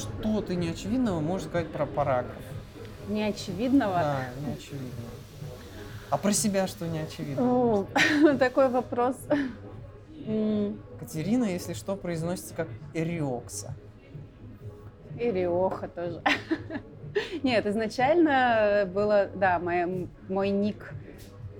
[0.00, 2.34] что ты неочевидного можешь сказать про параграф?
[3.08, 3.94] Неочевидного?
[3.94, 5.10] Да, неочевидного.
[6.10, 7.86] А про себя что неочевидно?
[8.38, 9.16] Такой вопрос.
[10.98, 13.74] Катерина, если что, произносится как Эриокса.
[15.18, 16.22] И Риоха тоже.
[17.42, 20.92] Нет, изначально было, да, моя- мой ник,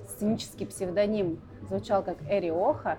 [0.08, 2.98] сценический псевдоним звучал как Эриоха,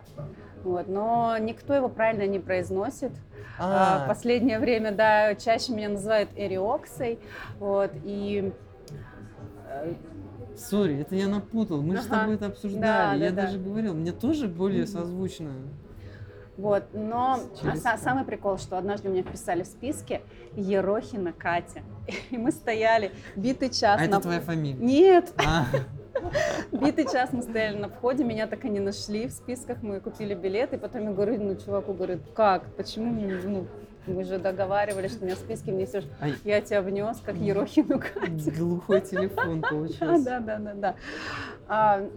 [0.63, 3.11] вот, но никто его правильно не произносит.
[3.59, 7.19] А, А, в последнее время, да, чаще меня называют Эриоксой,
[7.59, 8.51] вот, и
[9.67, 9.93] э,
[10.57, 11.81] сори, это я напутал.
[11.81, 12.19] Мы же с Ага.
[12.21, 13.19] тобой это обсуждали.
[13.19, 13.41] Да, я да, да.
[13.43, 15.51] даже говорил, мне тоже более созвучно.
[16.57, 20.21] вот, но Через- са- самый прикол, что однажды меня вписали в списке
[20.55, 21.81] Ерохина Катя,
[22.31, 24.05] и мы стояли битый час А на...
[24.05, 24.77] это твоя фамилия?
[24.83, 25.65] Нет, А,
[26.71, 30.33] Битый час мы стояли на входе, меня так и не нашли в списках, мы купили
[30.33, 33.11] билет, и потом я говорю, ну, чуваку, говорю, как, почему,
[33.43, 33.67] ну,
[34.07, 36.05] мы же договаривались, что меня в списке внесешь.
[36.21, 38.51] ай, Я тебя внес, как Ерохину Катю.
[38.57, 40.23] глухой телефон А, получился.
[40.23, 40.95] да, да, да, да.
[41.67, 42.09] А,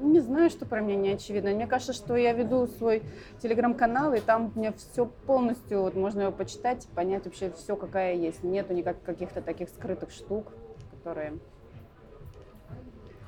[0.00, 1.50] не знаю, что про меня не очевидно.
[1.50, 3.02] Мне кажется, что я веду свой
[3.42, 8.14] телеграм-канал, и там у меня все полностью, вот можно его почитать, понять вообще все, какая
[8.14, 8.42] есть.
[8.42, 10.52] Нету никак каких-то таких скрытых штук,
[10.90, 11.34] которые...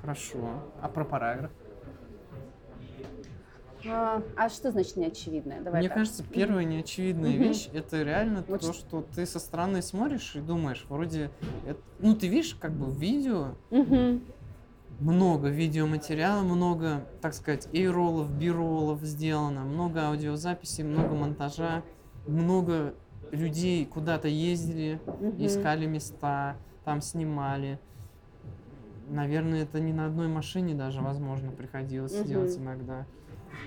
[0.07, 0.39] Хорошо.
[0.81, 1.51] А про параграф?
[3.89, 5.61] А, а что значит неочевидное?
[5.61, 5.99] Давай Мне так.
[5.99, 10.87] кажется, первая неочевидная вещь это реально Вот то, что ты со стороны смотришь и думаешь,
[10.89, 11.33] вроде,
[11.67, 14.23] это- ну ты видишь, как бы в видео Мгм.
[15.01, 21.83] много видеоматериала, много, так сказать, A-роллов, B-роллов сделано, много аудиозаписей, много монтажа,
[22.29, 22.95] много
[23.33, 25.01] людей куда-то ездили,
[25.37, 27.81] искали места, там снимали.
[29.09, 32.29] Наверное, это не на одной машине даже, возможно, приходилось Мгм.
[32.29, 33.07] делать иногда.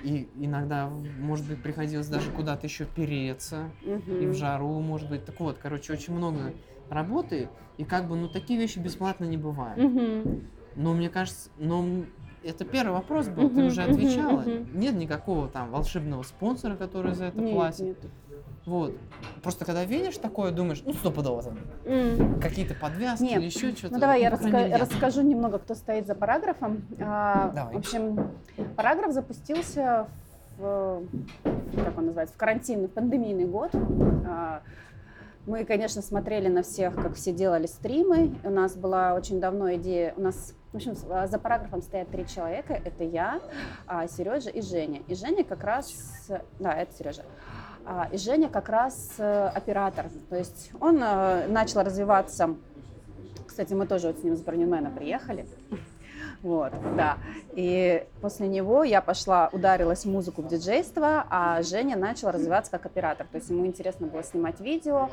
[0.04, 4.32] И иногда, может быть, приходилось даже куда-то еще переться, и Мгм.
[4.32, 5.26] в жару, может быть.
[5.26, 6.54] Так вот, короче, очень много
[6.90, 9.82] работы, и как бы, ну, такие вещи бесплатно не бывают.
[9.82, 10.50] Мгм.
[10.76, 11.86] Но мне кажется, но
[12.44, 14.44] это первый вопрос был, ты уже отвечала.
[14.74, 17.82] Нет никакого там волшебного спонсора, который за это Нет, платит.
[17.82, 17.98] нет.
[18.66, 18.96] Вот.
[19.42, 22.40] Просто когда видишь такое, думаешь, ну стопудово там М.
[22.40, 23.40] какие-то подвязки Нет.
[23.40, 23.96] или еще что-то.
[23.96, 26.84] Ну давай я раска- расскажу немного, кто стоит за параграфом.
[27.00, 27.74] А, Давай.
[27.76, 28.30] В общем,
[28.76, 30.08] параграф запустился
[30.58, 31.02] в,
[31.76, 33.72] как он называется, в карантинный, в пандемийный год.
[34.28, 34.62] А,
[35.46, 38.36] Мы, конечно, смотрели на всех, как все делали стримы.
[38.44, 40.14] У нас была очень давно идея.
[40.16, 42.74] У нас, в общем, а, за параграфом стоят три человека.
[42.74, 43.42] Это я,
[43.88, 45.02] а, Сережа и Женя.
[45.08, 47.24] И Женя как раз, да, это Сережа.
[47.86, 50.06] А, И Женя как раз э, оператор.
[50.30, 52.56] То есть он э, начал развиваться.
[53.48, 55.48] Кстати, мы тоже вот с ним с Бронемена приехали.
[56.42, 57.18] Вот, да.
[57.54, 62.86] И после него я пошла, ударилась в музыку, в диджейство, а Женя начал развиваться как
[62.86, 63.28] оператор.
[63.30, 65.10] То есть ему интересно было снимать видео,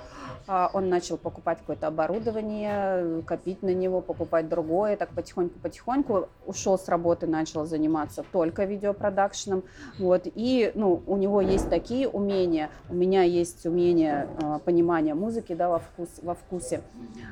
[0.46, 6.88] а, он начал покупать какое-то оборудование, копить на него, покупать другое, так потихоньку-потихоньку ушел с
[6.88, 9.64] работы, начал заниматься только видеопродакшеном.
[9.98, 15.54] Вот, и, ну, у него есть такие умения, у меня есть умение а, понимания музыки,
[15.54, 16.82] да, во, вкус, во вкусе.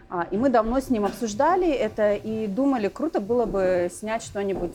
[0.09, 4.75] А, и мы давно с ним обсуждали это и думали, круто было бы снять что-нибудь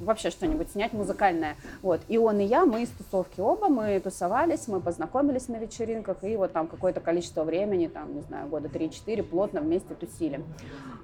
[0.00, 1.56] вообще что-нибудь снять музыкальное.
[1.82, 2.00] Вот.
[2.08, 6.36] И он, и я, мы из тусовки оба, мы тусовались, мы познакомились на вечеринках, и
[6.36, 10.42] вот там какое-то количество времени, там, не знаю, года 3-4 плотно вместе тусили.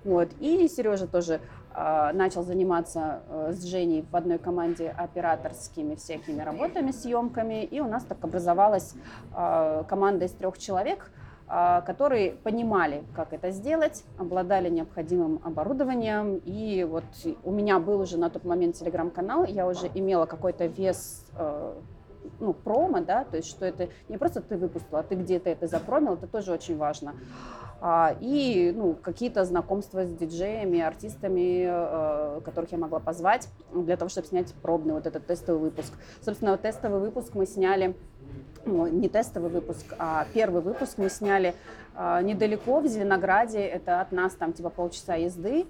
[0.04, 0.28] Вот.
[0.40, 1.40] И Сережа тоже
[1.74, 7.88] э, начал заниматься э, с Женей в одной команде операторскими всякими работами, съемками, и у
[7.88, 8.94] нас так образовалась
[9.34, 11.16] э, команда из трех человек, а,
[11.48, 16.40] которые понимали, как это сделать, обладали необходимым оборудованием.
[16.44, 17.04] И вот
[17.44, 21.74] у меня был уже на тот момент телеграм-канал, я уже имела какой-то вес э,
[22.40, 25.66] ну, промо, да, то есть что это не просто ты выпустила, а ты где-то это
[25.66, 27.14] запромил, это тоже очень важно.
[27.80, 34.08] А, и ну, какие-то знакомства с диджеями, артистами, э, которых я могла позвать для того,
[34.08, 35.92] чтобы снять пробный вот этот тестовый выпуск.
[36.22, 37.94] Собственно, тестовый выпуск мы сняли
[38.66, 41.54] не тестовый выпуск, а первый выпуск мы сняли
[41.94, 45.66] а, недалеко, в Зеленограде, это от нас там типа полчаса езды.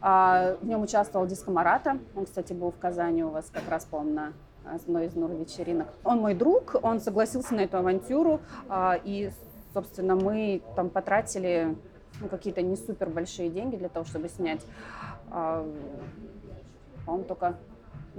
[0.00, 3.84] А, в нем участвовал Диско Марата, он, кстати, был в Казани у вас как раз,
[3.84, 4.32] по-моему, на
[4.74, 5.88] одной из нур вечеринок.
[6.04, 9.30] Он мой друг, он согласился на эту авантюру, а, и,
[9.74, 11.76] собственно, мы там потратили
[12.20, 14.62] ну, какие-то не супер большие деньги для того, чтобы снять,
[15.30, 15.66] а,
[17.04, 17.56] по-моему, только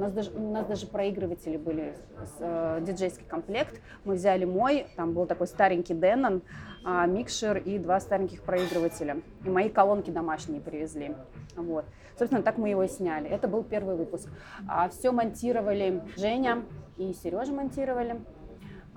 [0.01, 1.94] у нас даже, у нас даже проигрыватели были,
[2.25, 3.80] с, э, диджейский комплект.
[4.03, 6.42] Мы взяли мой, там был такой старенький Denon,
[6.83, 9.21] э, микшер и два стареньких проигрывателя.
[9.45, 11.15] И мои колонки домашние привезли.
[11.56, 11.86] Вот.
[12.18, 13.30] Собственно, так мы его и сняли.
[13.30, 14.27] Это был первый выпуск.
[14.68, 16.63] А все монтировали Женя
[16.98, 18.21] и Сережа монтировали.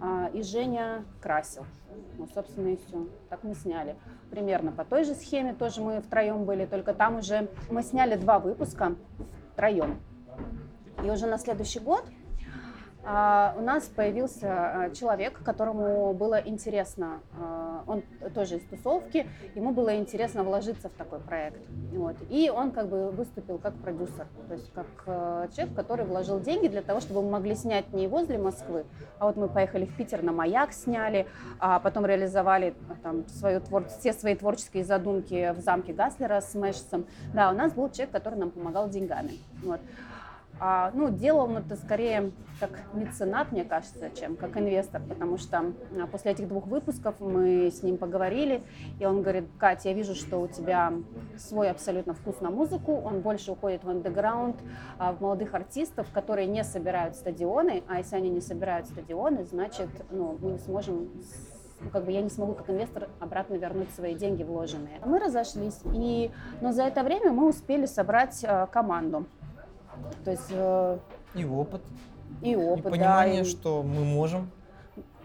[0.01, 1.65] а, и Женя красил.
[2.19, 3.07] Ну, собственно, и все.
[3.29, 3.95] Так мы сняли.
[4.31, 8.39] Примерно по той же схеме тоже мы втроем были, только там уже мы сняли два
[8.39, 8.97] выпуска
[9.53, 10.01] втроем.
[11.05, 12.05] И уже на следующий год
[13.07, 18.03] а, у нас появился а, человек, которому было интересно, а, он
[18.35, 21.61] тоже из тусовки, ему было интересно вложиться в такой проект.
[21.93, 22.17] Вот.
[22.31, 24.87] И он как бы выступил как продюсер, то есть как
[25.55, 28.87] человек, который вложил деньги для того, чтобы мы могли снять не возле Москвы,
[29.19, 31.27] а вот мы поехали в Питер на маяк, сняли,
[31.59, 33.85] а потом реализовали там, свою твор...
[33.89, 37.05] все свои творческие задумки в замке Гаслера с Мэшсом.
[37.35, 39.33] Да, у нас был человек, который нам помогал деньгами.
[39.63, 39.81] Вот.
[40.61, 45.73] А, ну, делал это скорее как меценат, мне кажется, чем как инвестор, потому что
[46.13, 48.63] после этих двух выпусков мы с ним поговорили,
[49.01, 50.93] и он говорит, Катя, я вижу, что у тебя
[51.37, 54.57] свой абсолютно вкус на музыку, он больше уходит в андеграунд,
[54.99, 59.89] а, в молодых артистов, которые не собирают стадионы, а если они не собирают стадионы, значит,
[60.11, 61.11] ну, мы не сможем
[61.81, 65.01] ну, как бы я не смогу как инвестор обратно вернуть свои деньги вложенные.
[65.05, 66.31] Мы разошлись, и,
[66.61, 69.27] но за это время мы успели собрать э, команду.
[70.25, 70.51] То есть...
[70.51, 70.99] Э,
[71.35, 71.83] и опыт.
[72.43, 73.51] И опыт, и понимание, да, и...
[73.51, 74.51] что мы можем.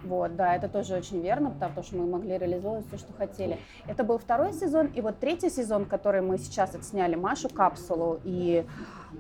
[0.04, 3.60] Вот, да, это тоже очень верно, потому что мы могли реализовывать все, что хотели.
[3.86, 8.66] Это был второй сезон, и вот третий сезон, который мы сейчас отсняли, Машу Капсулу и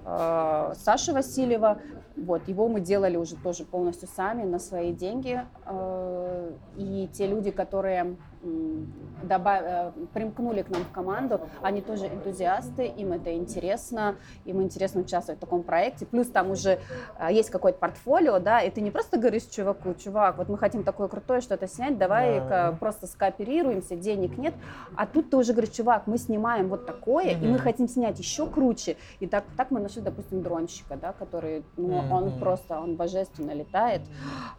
[0.06, 1.80] э, Сашу Васильева,
[2.16, 5.42] вот, его мы делали уже тоже полностью сами, на свои деньги.
[5.66, 8.16] Э, и те люди, которые
[9.24, 9.62] добав...
[9.64, 14.16] Э, примкнули к нам в команду, они тоже энтузиасты, им это интересно,
[14.46, 16.06] им интересно участвовать в таком проекте.
[16.06, 16.80] Плюс там уже
[17.30, 21.08] есть какое-то портфолио, да, и ты не просто говоришь чуваку, чувак, вот мы хотим такое
[21.08, 22.76] крутое что-то снять, давай да.
[22.80, 24.54] просто скооперируемся, денег нет.
[24.96, 27.44] А тут ты уже говоришь, чувак, мы снимаем вот такое, mm-hmm.
[27.44, 28.98] и мы хотим снять еще круче.
[29.20, 32.12] И так, так мы нашли, допустим, дронщика, да, который, ну, mm-hmm.
[32.12, 34.02] он просто, он божественно летает.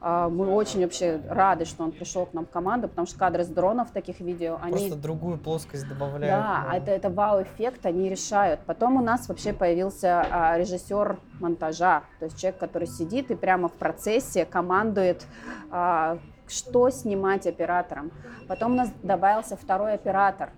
[0.01, 3.45] А, мы очень вообще рады, что он пришел к нам в команду, потому что кадры
[3.45, 3.49] с
[3.81, 4.59] миллионов таких видео.
[4.63, 4.73] Они...
[4.73, 6.45] Просто другую плоскость добавляют.
[6.45, 6.77] Да, да.
[6.77, 8.61] это, это вау-эффект, они решают.
[8.67, 13.69] Потом у нас вообще появился а, режиссер монтажа, то есть человек, который сидит и прямо
[13.69, 15.27] в процессе командует,
[15.71, 16.19] а,
[16.49, 18.11] что снимать оператором.
[18.49, 20.51] Потом у нас добавился второй оператор,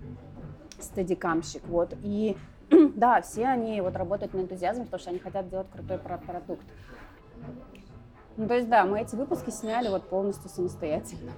[0.81, 2.37] стадикамщик, вот, и
[2.97, 6.65] да, все они вот работают на энтузиазме, потому что они хотят сделать крутой продукт.
[8.37, 11.33] Ну, то есть, да, мы эти выпуски сняли вот полностью самостоятельно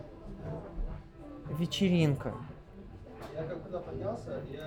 [1.59, 2.35] вечеринка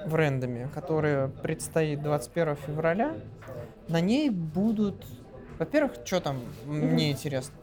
[0.06, 3.16] в рендоме, которая предстоит 21 февраля.
[3.88, 5.06] На ней будут,
[5.58, 7.56] во-первых, что там мне интересно.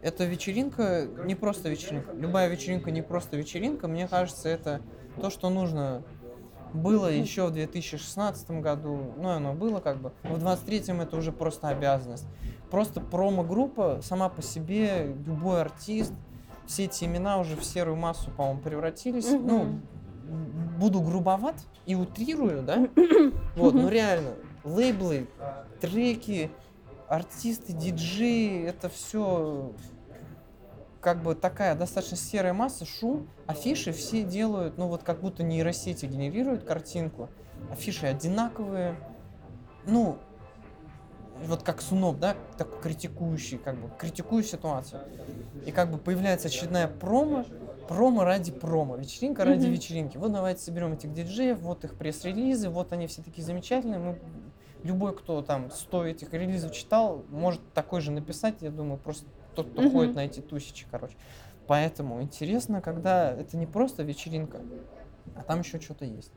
[0.00, 2.12] Это вечеринка не просто вечеринка.
[2.12, 3.88] Любая вечеринка не просто вечеринка.
[3.88, 4.80] Мне кажется, это
[5.20, 6.02] то, что нужно
[6.76, 11.68] было еще в 2016 году, ну оно было как бы, в 23-м это уже просто
[11.68, 12.26] обязанность.
[12.70, 16.12] Просто промо-группа сама по себе, любой артист,
[16.66, 19.28] все эти имена уже в серую массу, по-моему, превратились.
[19.28, 19.46] Угу.
[19.46, 19.80] Ну,
[20.78, 21.56] буду грубоват
[21.86, 22.88] и утрирую, да?
[23.56, 24.34] Вот, ну реально,
[24.64, 25.28] лейблы,
[25.80, 26.50] треки,
[27.08, 29.72] артисты, диджеи, это все
[31.06, 36.04] как бы такая достаточно серая масса, шум, афиши все делают, ну вот как будто нейросети
[36.04, 37.28] генерируют картинку,
[37.70, 38.96] афиши одинаковые,
[39.86, 40.18] ну,
[41.44, 45.02] вот как Суноп, да, такой критикующий, как бы, критикует ситуацию.
[45.64, 47.44] И как бы появляется очередная промо,
[47.86, 49.70] промо ради промо, вечеринка ради mm-hmm.
[49.70, 50.16] вечеринки.
[50.16, 54.00] Вот давайте соберем этих диджеев, вот их пресс-релизы, вот они все такие замечательные.
[54.00, 54.18] Мы,
[54.82, 59.70] любой, кто там 100 этих релизов читал, может такой же написать, я думаю, просто тот,
[59.70, 59.92] кто mm-hmm.
[59.92, 61.16] ходит на эти тысячи, короче.
[61.66, 64.60] Поэтому интересно, когда это не просто вечеринка,
[65.34, 66.32] а там еще что-то есть.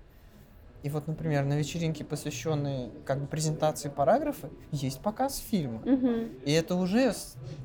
[0.81, 5.81] И вот, например, на вечеринке, посвященной как бы презентации параграфа, есть показ фильма.
[5.81, 6.09] Угу.
[6.45, 7.13] И это уже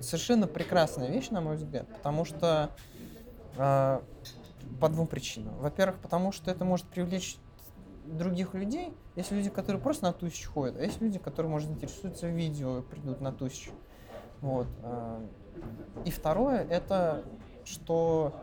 [0.01, 2.71] совершенно прекрасная вещь, на мой взгляд, потому что
[3.57, 4.01] э,
[4.81, 5.57] по двум причинам.
[5.59, 7.37] Во-первых, потому что это может привлечь
[8.05, 8.93] других людей.
[9.15, 12.83] Есть люди, которые просто на тысячу ходят, а есть люди, которые, может, интересуются видео и
[12.83, 13.71] придут на тысячу.
[14.41, 14.67] Вот.
[14.83, 15.25] Э,
[16.05, 17.25] и второе, это
[17.65, 18.35] что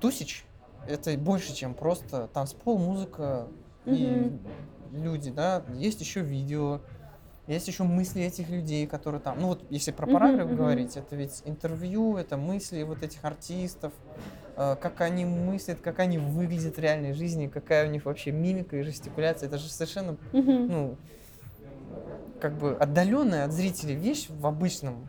[0.00, 0.44] тысяч
[0.86, 3.48] это больше, чем просто танцпол, музыка
[3.84, 4.32] и
[4.92, 5.62] люди, да.
[5.74, 6.80] Есть еще видео,
[7.46, 11.14] есть еще мысли этих людей, которые там, ну вот если про параграф uh-huh, говорить, это
[11.16, 13.92] ведь интервью, это мысли вот этих артистов,
[14.56, 18.76] э, как они мыслят, как они выглядят в реальной жизни, какая у них вообще мимика
[18.76, 20.66] и жестикуляция, это же совершенно, uh-huh.
[20.66, 20.96] ну,
[22.40, 25.06] как бы отдаленная от зрителей вещь в обычном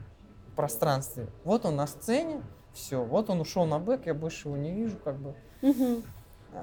[0.58, 1.28] пространстве.
[1.46, 2.42] Вот он на сцене,
[2.74, 5.36] все, вот он ушел на бэк, я больше его не вижу, как бы.
[5.62, 6.02] Угу.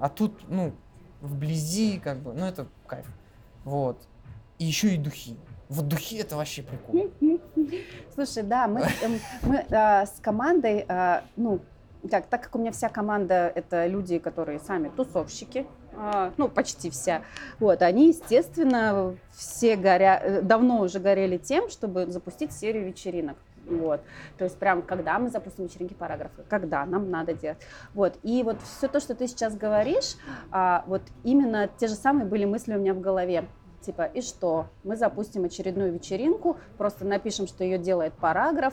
[0.00, 0.72] А тут, ну,
[1.22, 3.06] вблизи, как бы, ну, это кайф.
[3.64, 3.96] Вот.
[4.58, 5.36] И еще и духи.
[5.68, 7.10] В духе это вообще прикольно.
[8.14, 11.60] Слушай, да, мы, эм, мы а, с командой, а, ну,
[12.10, 16.90] так, так как у меня вся команда это люди, которые сами тусовщики, а, ну, почти
[16.90, 17.22] вся,
[17.60, 20.20] вот, они, естественно, все горя...
[20.22, 23.36] э, давно уже горели тем, чтобы запустить серию вечеринок.
[23.66, 24.00] Вот.
[24.38, 27.58] То есть прям, когда мы запустим вечеринки параграфы, когда нам надо делать.
[27.94, 28.18] Вот.
[28.22, 30.16] И вот все то, что ты сейчас говоришь,
[30.50, 33.44] а, вот именно те же самые были мысли у меня в голове.
[33.80, 34.68] Типа, и что?
[34.82, 38.72] Мы запустим очередную вечеринку, просто напишем, что ее делает параграф,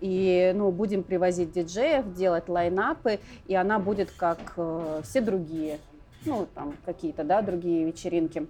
[0.00, 3.18] и ну, будем привозить диджеев, делать лайнапы,
[3.48, 5.80] и она будет как э, все другие,
[6.24, 8.46] ну, там, какие-то, да, другие вечеринки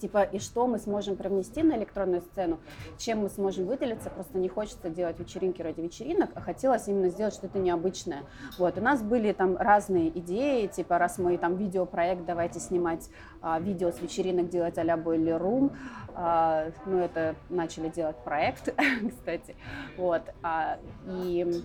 [0.00, 2.58] типа, и что мы сможем привнести на электронную сцену,
[2.98, 7.34] чем мы сможем выделиться, просто не хочется делать вечеринки ради вечеринок, а хотелось именно сделать
[7.34, 8.22] что-то необычное.
[8.58, 13.08] Вот, у нас были там разные идеи, типа, раз мы там видеопроект, давайте снимать
[13.40, 15.76] а, видео с вечеринок, делать а-ля Boiler Room,
[16.14, 18.74] а, ну, это начали делать проект,
[19.08, 19.56] кстати,
[19.96, 21.62] вот, а, и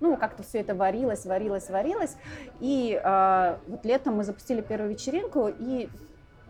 [0.00, 2.16] ну, как-то все это варилось, варилось, варилось.
[2.60, 5.88] И э, вот летом мы запустили первую вечеринку, и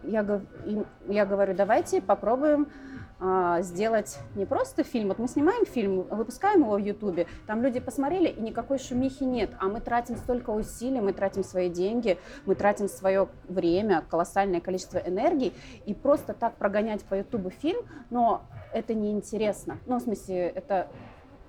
[0.03, 0.41] я,
[1.09, 2.69] я говорю, давайте попробуем
[3.19, 7.81] а, сделать не просто фильм, вот мы снимаем фильм, выпускаем его в Ютубе, там люди
[7.81, 12.55] посмотрели, и никакой шумихи нет, а мы тратим столько усилий, мы тратим свои деньги, мы
[12.55, 15.55] тратим свое время, колоссальное количество энергии,
[15.87, 18.43] и просто так прогонять по Ютубу фильм, но
[18.75, 19.79] это неинтересно.
[19.87, 20.89] Ну, в смысле, это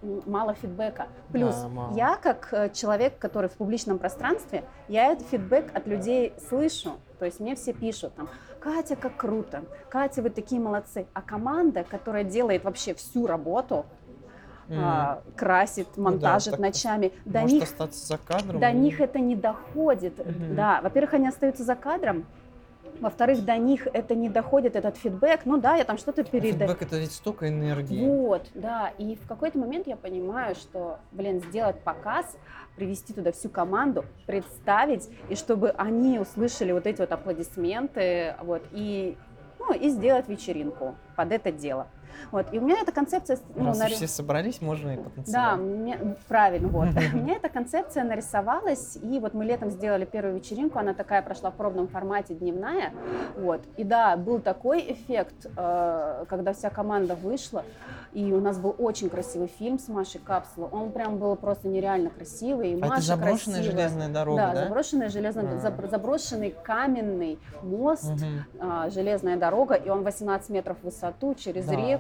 [0.02, 1.08] мало фидбэка.
[1.32, 1.96] Плюс да, мало.
[1.96, 6.94] я как э, человек, который в публичном пространстве, я этот фидбэк от людей слышу.
[7.20, 11.08] То есть мне все пишут там, Катя, как круто, Катя, вы такие молодцы.
[11.14, 13.86] А команда, которая делает вообще всю работу,
[14.68, 14.76] mm.
[14.80, 18.60] а, красит, монтажит ну, да, ночами, до них остаться за кадром.
[18.60, 18.74] До и...
[18.74, 20.20] них это не доходит.
[20.20, 20.54] Mm-hmm.
[20.54, 22.26] Да, во-первых, они остаются за кадром,
[23.00, 25.42] во-вторых, до них это не доходит, этот фидбэк.
[25.46, 26.54] Ну да, я там что-то передаю.
[26.54, 28.06] Фидбэк это ведь столько энергии.
[28.06, 28.92] Вот, да.
[28.98, 32.38] И в какой-то момент я понимаю, что, блин, сделать показ,
[32.78, 39.18] привести туда всю команду, представить, и чтобы они услышали вот эти вот аплодисменты, вот, и,
[39.60, 41.88] ну, и сделать вечеринку под это дело.
[42.32, 42.54] Вот.
[42.54, 43.40] И у меня эта концепция...
[43.56, 43.90] Ну, Раз нар...
[43.90, 45.32] все собрались, можно и потанцевать.
[45.32, 46.16] Да, мне...
[46.28, 46.90] правильно, вот.
[47.14, 51.52] У меня эта концепция нарисовалась, и вот мы летом сделали первую вечеринку, она такая прошла
[51.52, 52.92] в пробном формате дневная,
[53.38, 53.62] вот.
[53.78, 57.64] И да, был такой эффект, э, когда вся команда вышла,
[58.14, 60.70] и у нас был очень красивый фильм с Машей Капсула.
[60.72, 62.72] Он прям был просто нереально красивый.
[62.72, 63.88] И а Маша это заброшенная красивая.
[63.90, 64.54] железная дорога, да?
[64.54, 65.88] Да, заброшенная железная, а.
[65.88, 68.26] заброшенный каменный мост, угу.
[68.60, 71.97] а, железная дорога, и он 18 метров в высоту через да, реку.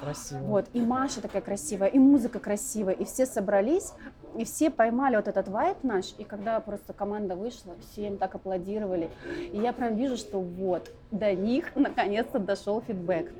[0.00, 0.38] Красиво.
[0.40, 3.92] Вот, и Маша такая красивая, и музыка красивая, и все собрались,
[4.36, 8.34] и все поймали вот этот вайп наш, и когда просто команда вышла, все им так
[8.34, 9.10] аплодировали,
[9.52, 13.32] и я прям вижу, что вот, до них наконец-то дошел фидбэк.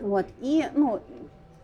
[0.00, 1.00] Вот, и, ну,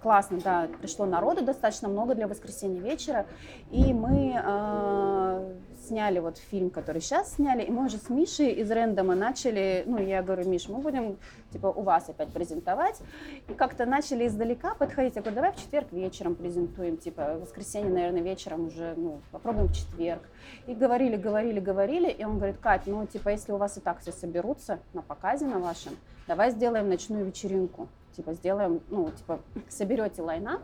[0.03, 3.27] классно, да, пришло народу достаточно много для воскресенья вечера,
[3.71, 5.53] и мы э,
[5.90, 9.99] сняли вот фильм, который сейчас сняли, и мы уже с Мишей из Рэндома начали, ну,
[9.99, 11.18] я говорю, Миш, мы будем,
[11.52, 13.00] типа, у вас опять презентовать,
[13.49, 17.90] и как-то начали издалека подходить, я говорю, давай в четверг вечером презентуем, типа, в воскресенье,
[17.90, 20.23] наверное, вечером уже, ну, попробуем в четверг,
[20.68, 23.99] и говорили, говорили, говорили, и он говорит, Кать, ну, типа, если у вас и так
[23.99, 25.94] все соберутся на показе на вашем,
[26.28, 30.62] давай сделаем ночную вечеринку, типа сделаем, ну, типа соберете лайнап,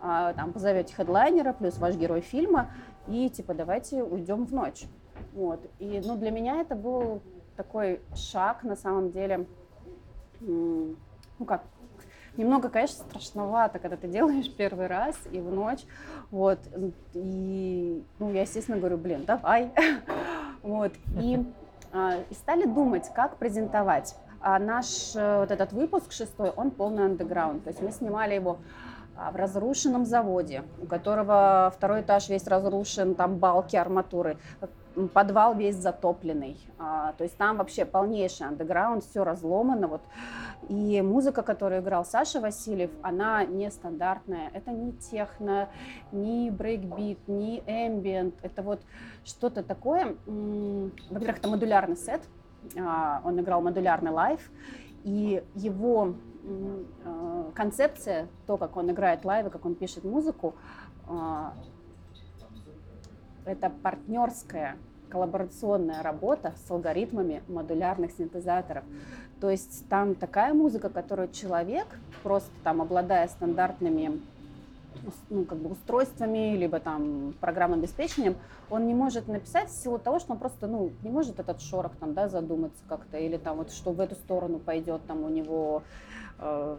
[0.00, 2.70] а, там позовете хедлайнера плюс ваш герой фильма
[3.08, 4.84] и типа давайте уйдем в ночь.
[5.32, 5.60] Вот.
[5.78, 7.22] И ну, для меня это был
[7.56, 9.46] такой шаг на самом деле,
[10.40, 10.96] ну
[11.46, 11.62] как,
[12.36, 15.84] немного, конечно, страшновато, когда ты делаешь первый раз и в ночь,
[16.30, 16.58] вот,
[17.14, 19.72] и, ну, я, естественно, говорю, блин, давай,
[20.62, 21.44] вот, и,
[21.92, 24.16] а, и стали думать, как презентовать.
[24.40, 27.64] А наш э, вот этот выпуск шестой, он полный андеграунд.
[27.64, 28.58] То есть мы снимали его
[29.16, 34.38] в разрушенном заводе, у которого второй этаж весь разрушен, там балки, арматуры,
[35.12, 36.58] подвал весь затопленный.
[36.78, 39.88] А, то есть там вообще полнейший андеграунд, все разломано.
[39.88, 40.02] Вот.
[40.68, 44.50] И музыка, которую играл Саша Васильев, она нестандартная.
[44.54, 45.68] Это не техно,
[46.12, 48.34] не брейкбит, не эмбиент.
[48.42, 48.80] Это вот
[49.24, 50.16] что-то такое.
[50.26, 52.22] Во-первых, это модулярный сет,
[52.78, 54.50] а, он играл модулярный лайв,
[55.04, 56.14] и его а,
[57.54, 60.54] концепция, то, как он играет лайвы, как он пишет музыку,
[61.08, 61.54] а,
[63.44, 64.76] это партнерская
[65.08, 68.84] коллаборационная работа с алгоритмами модулярных синтезаторов.
[69.40, 71.86] То есть там такая музыка, которую человек,
[72.22, 74.20] просто там обладая стандартными
[75.30, 78.36] ну, как бы устройствами, либо там программным обеспечением,
[78.70, 81.92] он не может написать в силу того, что он просто ну, не может этот шорох
[81.96, 85.82] там, да, задуматься как-то, или там вот что в эту сторону пойдет там у него
[86.38, 86.76] э,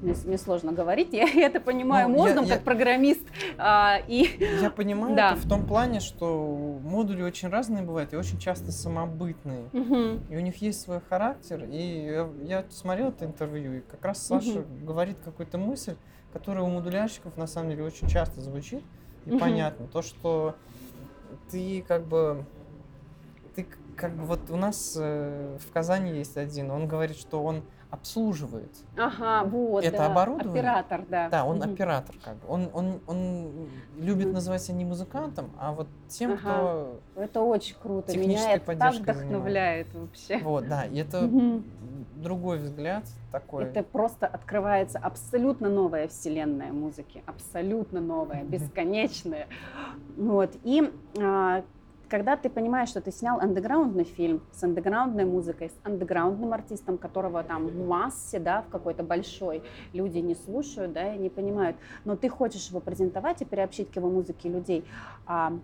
[0.00, 3.22] мне, мне сложно говорить, я, я это понимаю Ну, я- мозгом, я- как программист.
[3.58, 4.26] а, и
[4.60, 5.32] Я понимаю Да.
[5.32, 9.64] это в том плане, что модули очень разные бывают и очень часто самобытные.
[9.72, 10.20] Мгм.
[10.30, 11.64] И у них есть свой характер.
[11.70, 15.94] И я, я смотрел это интервью, и как раз Саша говорит какую-то мысль,
[16.32, 18.82] которая у модулярщиков на самом деле очень часто звучит.
[19.26, 19.38] И Мгм.
[19.38, 19.86] понятно.
[19.86, 20.54] То, что
[21.50, 22.44] ты как бы...
[23.54, 27.62] Ты как бы вот у нас э, в Казани есть один, он говорит, что он
[27.92, 28.70] обслуживает.
[28.96, 29.84] Ага, вот.
[29.84, 30.62] Это да, оборудование?
[30.62, 31.28] Оператор, да.
[31.28, 31.72] Да, он Мгм.
[31.72, 32.48] оператор как бы.
[32.48, 33.68] Он, он, он
[33.98, 34.34] любит Мгм.
[34.34, 36.40] называть себя не музыкантом, а вот тем, Ага.
[36.40, 37.00] кто...
[37.14, 38.16] Это очень круто.
[38.16, 40.38] Меня это так вдохновляет вообще.
[40.38, 41.64] Вот, да, и это Мгм.
[42.16, 43.64] другой взгляд такой.
[43.64, 49.48] Это просто открывается абсолютно новая вселенная музыки, абсолютно новая, бесконечная.
[50.16, 50.56] Вот.
[50.64, 51.62] И а,
[52.12, 57.42] когда ты понимаешь, что ты снял андеграундный фильм с андеграундной музыкой, с андеграундным артистом, которого
[57.42, 59.62] там в массе, да, в какой-то большой,
[59.94, 63.96] люди не слушают, да, и не понимают, но ты хочешь его презентовать и приобщить к
[63.96, 64.84] его музыке людей,
[65.26, 65.54] а,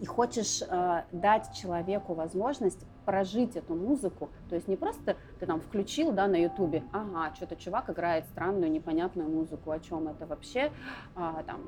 [0.00, 5.60] и хочешь а, дать человеку возможность прожить эту музыку, то есть не просто ты там
[5.60, 10.72] включил, да, на ютубе, ага, что-то чувак играет странную, непонятную музыку, о чем это вообще,
[11.14, 11.60] А, там,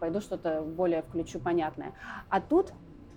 [0.00, 1.92] пойду что-то более включу понятное.
[2.28, 2.74] А тут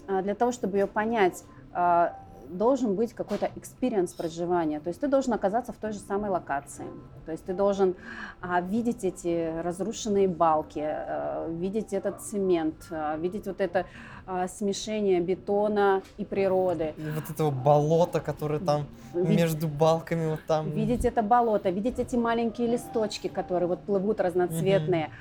[0.07, 1.43] для того, чтобы ее понять,
[1.73, 2.15] а,
[2.49, 4.79] должен быть какой-то experience проживания.
[4.79, 6.85] То есть ты должен оказаться в той же самой локации.
[7.25, 7.95] То есть ты должен
[8.41, 13.85] а, видеть эти разрушенные балки, а, видеть этот цемент, а, видеть вот это
[14.27, 16.93] а, смешение бетона и природы.
[16.97, 20.69] И вот этого болота, которое там Вид- между балками вот там.
[20.69, 25.11] Видеть это болото, видеть эти маленькие листочки, которые вот плывут разноцветные.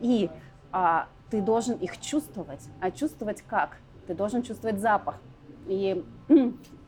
[0.00, 0.30] И
[0.72, 2.60] а, ты должен их чувствовать.
[2.80, 3.78] А чувствовать как?
[4.06, 5.16] Ты должен чувствовать запах.
[5.66, 6.04] И,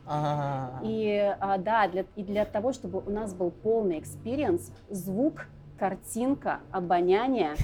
[0.06, 5.46] А, и а, да, для, и для того, чтобы у нас был полный experience, звук,
[5.78, 7.54] картинка, обоняние,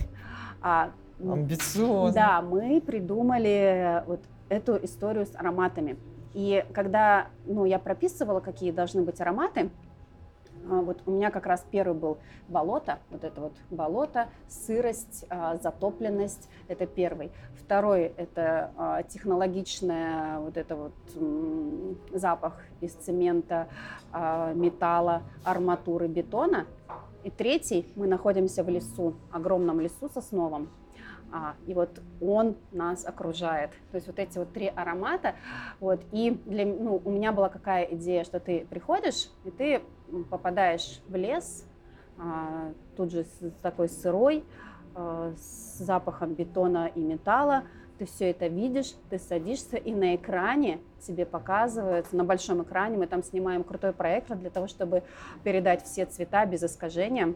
[0.63, 0.91] а,
[1.23, 2.13] амбициозно.
[2.13, 5.99] да, мы придумали вот эту историю с ароматами.
[6.33, 9.69] И когда ну, я прописывала, какие должны быть ароматы,
[10.69, 15.27] а, вот у меня как раз первый был болото, вот это вот болото, сырость,
[15.63, 17.31] затопленность, это первый.
[17.71, 20.93] Второй это а, технологичная вот это вот
[22.13, 23.69] запах из цемента,
[24.11, 26.67] а, металла, арматуры, бетона.
[27.23, 30.69] И третий, мы находимся в лесу, огромном лесу сосновом,
[31.33, 33.71] а, и вот он нас окружает.
[33.93, 35.37] То есть вот эти вот три аромата.
[35.79, 39.81] Вот, и для, ну, у меня была какая идея, что ты приходишь, и ты
[40.29, 41.65] попадаешь в лес,
[42.19, 43.25] а, тут же
[43.63, 44.45] такой сырой,
[44.95, 47.65] с запахом бетона и металла.
[47.99, 53.07] Ты все это видишь, ты садишься, и на экране тебе показывают, на большом экране, мы
[53.07, 55.03] там снимаем крутой проектор для того, чтобы
[55.45, 57.35] передать все цвета без искажения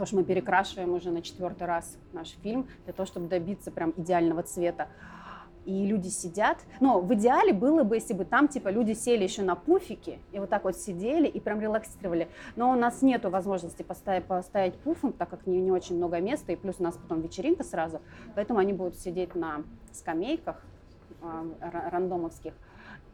[0.00, 3.92] потому что мы перекрашиваем уже на четвертый раз наш фильм для того, чтобы добиться прям
[3.98, 4.88] идеального цвета.
[5.66, 6.58] И люди сидят.
[6.80, 10.38] Но в идеале было бы, если бы там типа люди сели еще на пуфики и
[10.38, 12.28] вот так вот сидели и прям релаксировали.
[12.56, 16.52] Но у нас нету возможности поставить, поставить пуфы, так как не, не очень много места,
[16.52, 18.00] и плюс у нас потом вечеринка сразу.
[18.34, 20.62] Поэтому они будут сидеть на скамейках
[21.22, 22.54] а, ра- рандомовских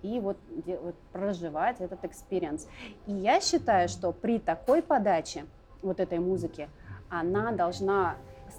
[0.03, 0.37] и вот,
[0.83, 2.69] вот проживать этот experience.
[3.07, 5.47] И я считаю, что при такой подаче
[5.83, 6.69] вот этой музыки,
[7.09, 8.17] она должна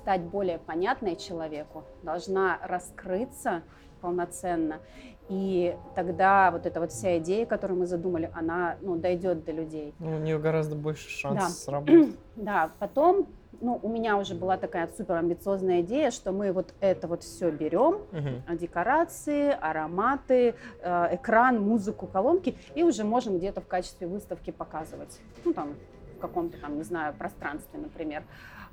[0.07, 3.63] стать более понятной человеку, должна раскрыться
[3.99, 4.79] полноценно.
[5.27, 9.93] И тогда вот эта вот вся идея, которую мы задумали, она ну, дойдет до людей.
[9.99, 11.49] Ну, у нее гораздо больше шансов Да.
[11.49, 12.15] сработать.
[12.37, 13.27] Да, потом,
[13.59, 17.51] ну, у меня уже была такая супер амбициозная идея, что мы вот это вот все
[17.51, 18.43] берем, Мгм.
[18.47, 25.19] а, декорации, ароматы, э, экран, музыку, колонки, и уже можем где-то в качестве выставки показывать.
[25.43, 25.75] Ну, там,
[26.15, 28.23] в каком-то там, не знаю, пространстве, например,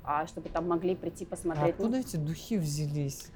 [0.05, 1.75] а, чтобы там могли прийти А посмотреть.
[1.75, 3.27] откуда эти духи взялись?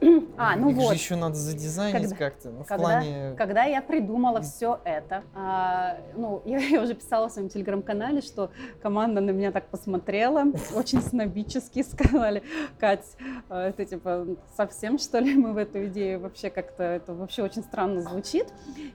[0.36, 0.88] А, ну Их вот.
[0.88, 2.48] же еще надо задизайнить как-то.
[2.50, 3.34] Ну, в когда- плане...
[3.36, 8.50] Когда я придумала все это, а, ну, я, я уже писала в своем телеграм-канале, что
[8.82, 10.44] команда на меня так посмотрела,
[10.74, 12.42] очень снобически сказали,
[12.78, 13.04] Кать,
[13.50, 17.62] а, это типа совсем что ли мы в эту идею вообще как-то, это вообще очень
[17.62, 18.46] странно звучит.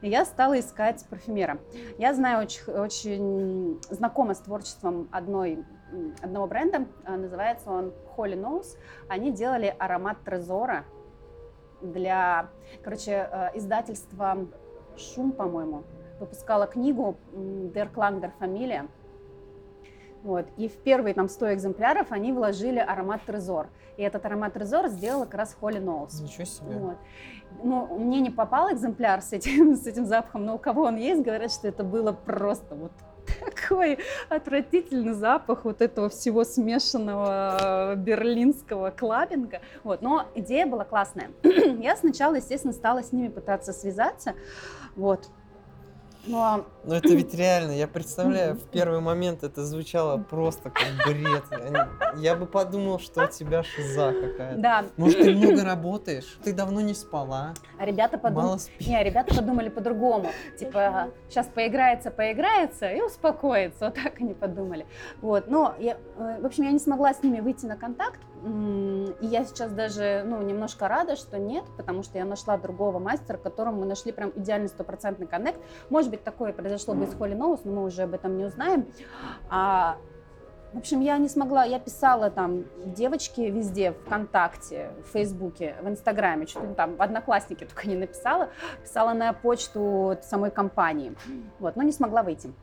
[0.02, 1.60] И я стала искать парфюмера.
[2.00, 5.64] Я знаю очень, очень знакома с творчеством одной
[6.22, 8.78] одного бренда, а, называется он Holy Nose.
[9.08, 10.86] Они делали аромат Трезора
[11.82, 12.50] для,
[12.84, 14.48] короче, э, издательство
[14.98, 15.84] Шум, по-моему,
[16.20, 18.90] выпускала книгу Der Klang der Familie.
[20.24, 20.48] Вот.
[20.58, 23.68] И в первые там 100 экземпляров они вложили аромат Трезор.
[23.98, 26.24] И этот аромат Трезор сделала как раз Holy Nose.
[26.24, 26.78] Ничего себе.
[26.78, 26.98] Вот.
[27.64, 31.22] Ну, мне не попал экземпляр с этим, с этим запахом, но у кого он есть,
[31.22, 32.92] говорят, что это было просто вот
[33.40, 39.62] так такой отвратительный запах вот этого всего смешанного э, берлинского клабинга.
[39.84, 40.02] Вот.
[40.02, 41.32] Но идея была классная.
[41.44, 44.34] Я сначала, естественно, стала с ними пытаться связаться.
[44.96, 45.28] Вот.
[46.28, 46.66] Но...
[46.84, 51.44] Но это ведь реально, я представляю, в первый момент это звучало просто как бред.
[52.18, 54.62] Я бы подумал, что у тебя шиза какая-то.
[54.62, 54.86] Да.
[54.98, 57.54] Может, ты много работаешь, ты давно не спала.
[57.80, 58.60] А ребята подумали...
[58.80, 60.30] Не, ребята подумали по-другому.
[60.60, 63.86] Типа, сейчас поиграется, поиграется и успокоится.
[63.86, 64.86] Вот так они подумали.
[65.22, 65.48] Вот.
[65.48, 68.20] Но, я, э, в общем, я не смогла с ними выйти на контакт.
[68.46, 73.38] И я сейчас даже, ну, немножко рада, что нет, потому что я нашла другого мастера,
[73.38, 75.60] которому мы нашли прям идеальный стопроцентный коннект.
[75.90, 78.86] Может быть, такое произошло бы из Холли Ноус, но мы уже об этом не узнаем.
[79.50, 79.98] А,
[80.74, 86.46] в общем, я не смогла, я писала там девочки везде, ВКонтакте, в Фейсбуке, в Инстаграме,
[86.46, 88.50] что-то там, в Одноклассники только не написала,
[88.84, 91.16] писала на почту самой компании,
[91.60, 92.54] вот, но не смогла выйти.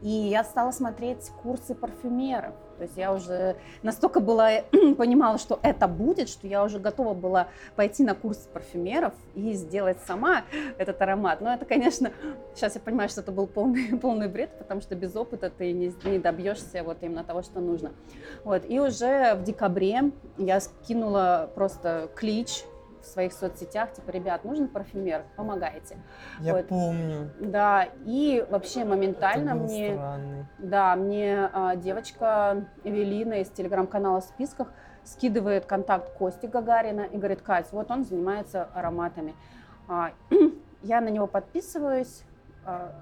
[0.00, 2.54] И я стала смотреть курсы парфюмеров.
[2.78, 4.62] То есть я уже настолько была,
[4.96, 9.98] понимала, что это будет, что я уже готова была пойти на курсы парфюмеров и сделать
[10.06, 10.44] сама
[10.78, 11.40] этот аромат.
[11.40, 12.12] Но это, конечно,
[12.54, 15.92] сейчас я понимаю, что это был полный, полный бред, потому что без опыта ты не,
[16.04, 17.92] не добьешься вот именно того, что нужно.
[18.44, 18.62] Вот.
[18.68, 22.64] И уже в декабре я скинула просто клич
[23.08, 25.96] своих соцсетях, типа, ребят, нужен парфюмер, помогайте.
[26.40, 26.68] Я вот.
[26.68, 27.30] помню.
[27.40, 29.94] Да, и вообще моментально мне...
[29.94, 30.46] Странный.
[30.58, 34.72] Да, мне а, девочка Эвелина из телеграм-канала в списках
[35.04, 39.34] скидывает контакт Кости Гагарина и говорит, Кать, вот он занимается ароматами.
[39.88, 40.12] А,
[40.82, 42.22] я на него подписываюсь,
[42.64, 42.92] а,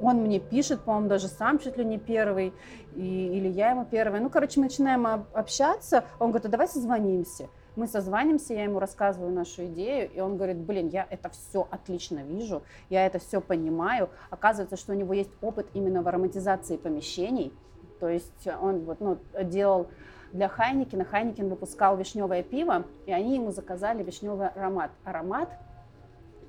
[0.00, 2.52] он мне пишет, по-моему, даже сам чуть ли не первый,
[2.94, 4.20] и, или я ему первый.
[4.20, 6.04] Ну, короче, мы начинаем общаться.
[6.18, 7.48] Он говорит, а давай созвонимся.
[7.78, 12.24] Мы созванимся, я ему рассказываю нашу идею, и он говорит, блин, я это все отлично
[12.24, 14.10] вижу, я это все понимаю.
[14.30, 17.52] Оказывается, что у него есть опыт именно в ароматизации помещений.
[18.00, 19.86] То есть он вот, ну, делал
[20.32, 21.04] для Хайникина.
[21.04, 24.90] Хайникин выпускал вишневое пиво, и они ему заказали вишневый аромат.
[25.04, 25.48] Аромат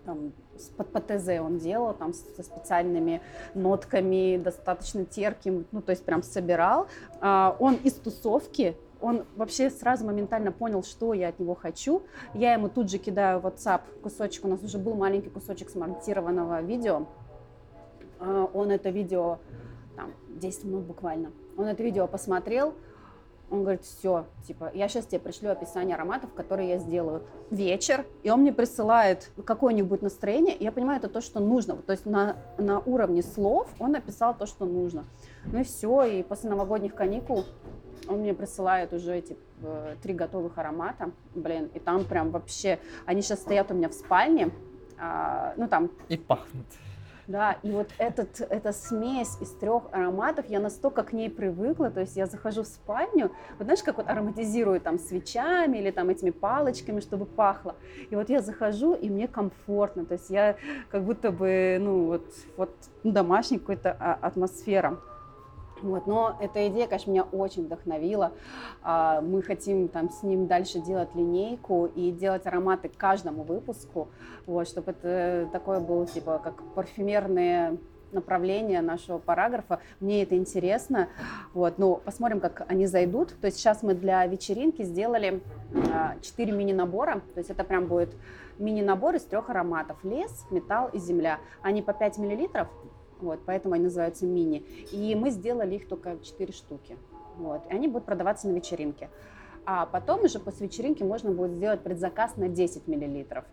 [0.05, 0.33] там,
[0.77, 3.21] под ПТЗ он делал, там, со специальными
[3.53, 6.87] нотками, достаточно терким, ну, то есть прям собирал.
[7.21, 12.03] А, он из тусовки он вообще сразу моментально понял, что я от него хочу.
[12.33, 16.61] Я ему тут же кидаю в WhatsApp кусочек, у нас уже был маленький кусочек смонтированного
[16.61, 17.07] видео.
[18.19, 19.39] А, он это видео,
[19.95, 22.73] там, 10 минут буквально, он это видео посмотрел,
[23.51, 27.23] он говорит, все, типа, я сейчас тебе пришлю описание ароматов, которые я сделаю.
[27.49, 31.75] Вечер, и он мне присылает какое-нибудь настроение, и я понимаю, это то, что нужно.
[31.77, 35.05] То есть на, на уровне слов он написал то, что нужно.
[35.45, 37.45] Ну и все, и после новогодних каникул
[38.09, 43.21] он мне присылает уже эти э, три готовых аромата, блин, и там прям вообще, они
[43.21, 44.51] сейчас стоят у меня в спальне,
[44.97, 45.89] а, ну там...
[46.09, 46.65] И пахнут.
[47.27, 51.99] Да, и вот этот, эта смесь из трех ароматов, я настолько к ней привыкла, то
[51.99, 56.31] есть я захожу в спальню, вот знаешь, как вот ароматизирую там свечами или там этими
[56.31, 57.75] палочками, чтобы пахло.
[58.09, 60.55] И вот я захожу, и мне комфортно, то есть я
[60.89, 62.25] как будто бы, ну вот,
[62.57, 64.99] вот домашняя какая-то а, атмосфера.
[65.81, 68.31] Вот, но эта идея, конечно, меня очень вдохновила.
[68.81, 74.09] А, мы хотим там с ним дальше делать линейку и делать ароматы каждому выпуску,
[74.45, 77.77] вот, чтобы это такое было типа как парфюмерные
[78.11, 79.79] направление нашего параграфа.
[79.99, 81.09] Мне это интересно.
[81.53, 83.35] Вот, ну, посмотрим, как они зайдут.
[83.39, 85.41] То есть сейчас мы для вечеринки сделали
[85.93, 87.21] а, 4 мини-набора.
[87.33, 88.15] То есть это прям будет
[88.57, 89.97] мини-набор из трех ароматов.
[90.03, 91.39] Лес, металл и земля.
[91.61, 92.67] Они по 5 миллилитров.
[93.21, 94.59] Вот, поэтому они называются мини.
[94.91, 96.97] И мы сделали их только 4 штуки.
[97.37, 99.09] Вот, и они будут продаваться на вечеринке.
[99.65, 103.45] А потом уже после вечеринки можно будет сделать предзаказ на 10 миллилитров.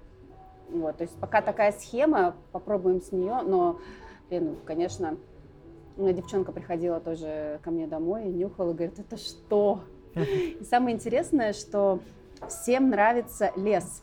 [0.70, 3.78] Вот, то есть пока такая схема, попробуем с нее, но,
[4.28, 5.16] блин, конечно,
[5.96, 9.80] у меня девчонка приходила тоже ко мне домой и нюхала, говорит, это что?
[10.14, 12.00] И самое интересное, что
[12.48, 14.02] всем нравится лес.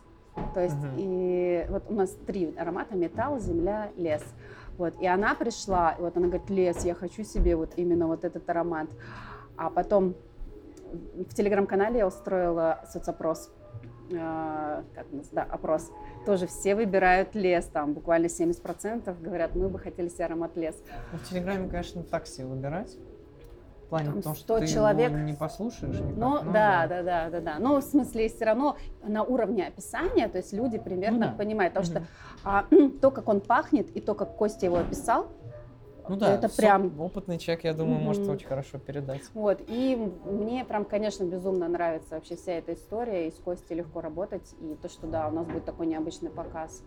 [0.54, 0.96] То есть uh-huh.
[0.98, 4.24] и вот у нас три аромата: металл, земля, лес.
[4.78, 8.24] Вот, и она пришла, и вот она говорит, лес, я хочу себе вот именно вот
[8.24, 8.88] этот аромат.
[9.56, 10.16] А потом
[10.92, 13.52] в телеграм-канале я устроила соцопрос,
[14.12, 15.92] э, как да, опрос.
[16.26, 20.76] Тоже все выбирают лес, там буквально 70% говорят, мы бы хотели себе аромат лес.
[21.12, 22.98] Ну, в Телеграме, конечно, так себе выбирать
[23.86, 25.12] плане, там потому что ты человек...
[25.12, 25.96] его не послушаешь.
[25.96, 26.16] Никак.
[26.16, 27.56] Ну, ну да, да, да, да, да.
[27.60, 31.38] Но в смысле все равно на уровне описания, то есть люди примерно ну, да.
[31.38, 32.06] понимают, потому угу.
[32.06, 32.08] что
[32.44, 32.66] а,
[33.02, 35.28] то, как он пахнет, и то, как Костя его описал,
[36.10, 38.04] ну да, это прям опытный человек, я думаю, mm-hmm.
[38.04, 39.22] может очень хорошо передать.
[39.34, 44.02] Вот, и мне прям, конечно, безумно нравится вообще вся эта история, и с Костей легко
[44.02, 46.84] работать, и то, что да, у нас будет такой необычный показ.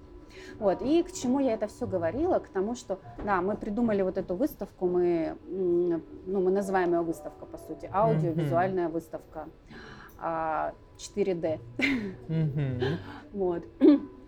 [0.58, 0.82] Вот.
[0.82, 2.38] И к чему я это все говорила?
[2.38, 7.46] К тому, что, да, мы придумали вот эту выставку, мы, ну, мы называем ее выставка,
[7.46, 9.48] по сути, аудиовизуальная выставка
[10.18, 11.60] 4D.
[12.28, 12.98] Мгм.
[13.32, 13.64] Вот.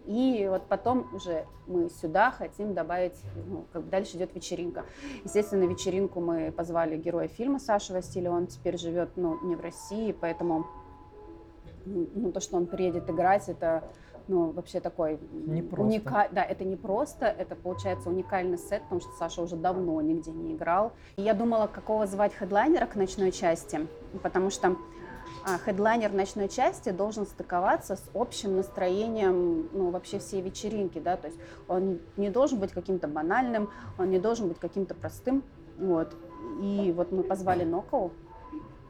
[0.09, 4.87] И вот потом уже мы сюда хотим добавить, ну, как бы дальше идет вечеринка.
[5.23, 10.17] Естественно, вечеринку мы позвали героя фильма Сашу Васильева, он теперь живет, ну, не в России,
[10.19, 10.67] поэтому,
[11.85, 13.85] ну, то, что он приедет играть, это,
[14.29, 19.11] ну, вообще такой Не уника- Да, это не просто, это получается уникальный сет, потому что
[19.19, 20.93] Саша уже давно нигде не играл.
[21.17, 23.87] И я думала, какого звать хедлайнера к ночной части,
[24.23, 24.77] потому что
[25.45, 31.29] а, хедлайнер ночной части должен стыковаться с общим настроением ну, вообще всей вечеринки, да, то
[31.29, 31.39] есть
[31.69, 35.43] он не должен быть каким-то банальным, он не должен быть каким-то простым,
[35.79, 36.15] вот.
[36.61, 38.13] И вот мы позвали Нокову,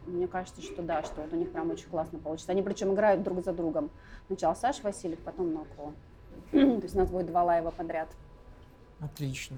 [0.08, 2.52] мне кажется, что да, что вот у них прям очень классно получится.
[2.52, 3.90] Они причем играют друг за другом.
[4.26, 5.92] Сначала Саша Васильев, потом Нокова.
[6.52, 8.08] То есть у нас будет два лайва подряд.
[9.00, 9.56] Отлично.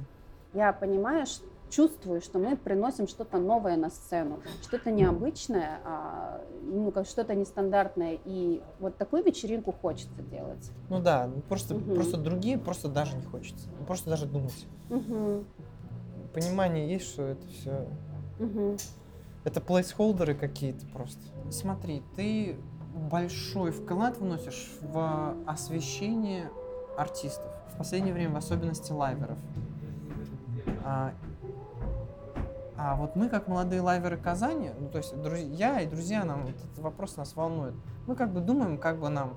[0.53, 7.07] Я, понимаешь, чувствую, что мы приносим что-то новое на сцену, что-то необычное, а, ну, как
[7.07, 8.19] что-то нестандартное.
[8.25, 10.71] И вот такую вечеринку хочется делать.
[10.89, 11.95] Ну да, ну просто, Мгм.
[11.95, 13.69] просто другие просто даже не хочется.
[13.87, 14.67] Просто даже думать.
[14.89, 15.47] Мгм,
[16.33, 17.87] Понимание есть, что это все
[18.39, 18.77] мгм.
[19.45, 21.21] Это плейсхолдеры какие-то просто.
[21.51, 22.59] Смотри, ты
[23.11, 26.51] большой вклад вносишь в освещение
[26.97, 27.51] артистов.
[27.73, 29.39] В последнее время, в особенности лайверов.
[30.85, 31.13] А,
[32.77, 36.57] а вот мы, как молодые лайверы Казани, ну, то есть друзья и друзья, нам вот
[36.57, 37.75] этот вопрос нас волнует.
[38.07, 39.35] Мы как бы думаем, как бы нам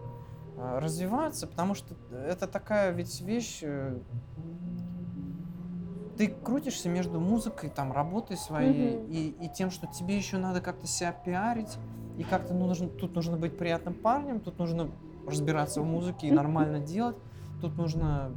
[0.57, 3.99] а, развиваться, потому что это такая ведь вещь, э,
[6.17, 9.11] ты крутишься между музыкой, там, работой своей Мгм.
[9.11, 11.77] и, и тем, что тебе еще надо как-то себя пиарить,
[12.17, 14.91] и как-то ну, нужно, тут нужно быть приятным парнем, тут нужно
[15.25, 17.17] разбираться в музыке и нормально делать,
[17.61, 18.31] тут нужно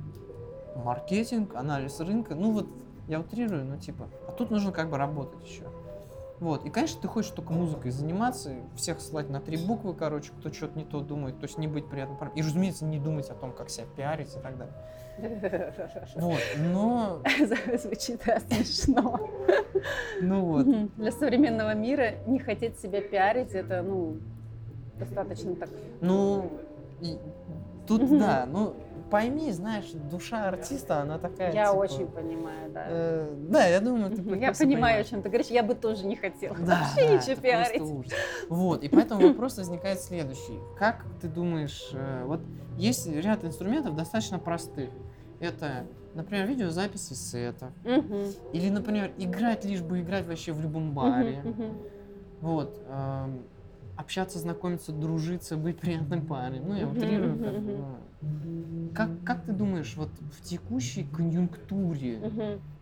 [0.74, 2.68] маркетинг, анализ рынка, ну вот
[3.08, 5.64] я утрирую, но типа, а тут нужно как бы работать еще.
[6.38, 10.52] Вот, и, конечно, ты хочешь только музыкой заниматься, всех ссылать на три буквы, короче, кто
[10.52, 12.18] что-то не то думает, то есть не быть приятным.
[12.34, 14.74] И, разумеется, не думать о том, как себя пиарить и так далее.
[16.16, 17.22] Вот, но,
[17.78, 19.30] Звучит да, смешно.
[20.20, 20.66] ну вот.
[20.96, 24.18] Для современного мира не хотеть себя пиарить, это, ну,
[24.98, 25.70] достаточно так...
[26.02, 26.50] Ну,
[27.00, 27.18] и
[27.86, 28.74] тут да, ну
[29.10, 31.52] пойми, знаешь, душа артиста, она такая.
[31.52, 32.84] Я типа, очень понимаю, да.
[32.88, 34.22] э, да, я думаю, ты.
[34.38, 35.48] Я понимаю, о чем ты говоришь.
[35.48, 38.14] Я бы тоже не хотела Да, вообще да, ничего пиарить.
[38.48, 40.58] Вот, и поэтому вопрос возникает следующий.
[40.78, 42.40] Как ты думаешь, э, вот
[42.76, 44.90] есть ряд инструментов достаточно простых.
[45.40, 47.72] Это, например, видеозаписи сета.
[47.84, 48.32] Мгм.
[48.52, 51.40] Или, например, играть лишь бы играть вообще в любом баре.
[51.44, 51.78] Мгм, мгм.
[52.40, 52.82] Вот.
[53.96, 56.68] Общаться, знакомиться, дружиться, быть приятным парнем.
[56.68, 57.38] Ну, я утрирую.
[57.38, 57.84] как бы,
[58.94, 62.20] Как, как ты думаешь, вот в текущей конъюнктуре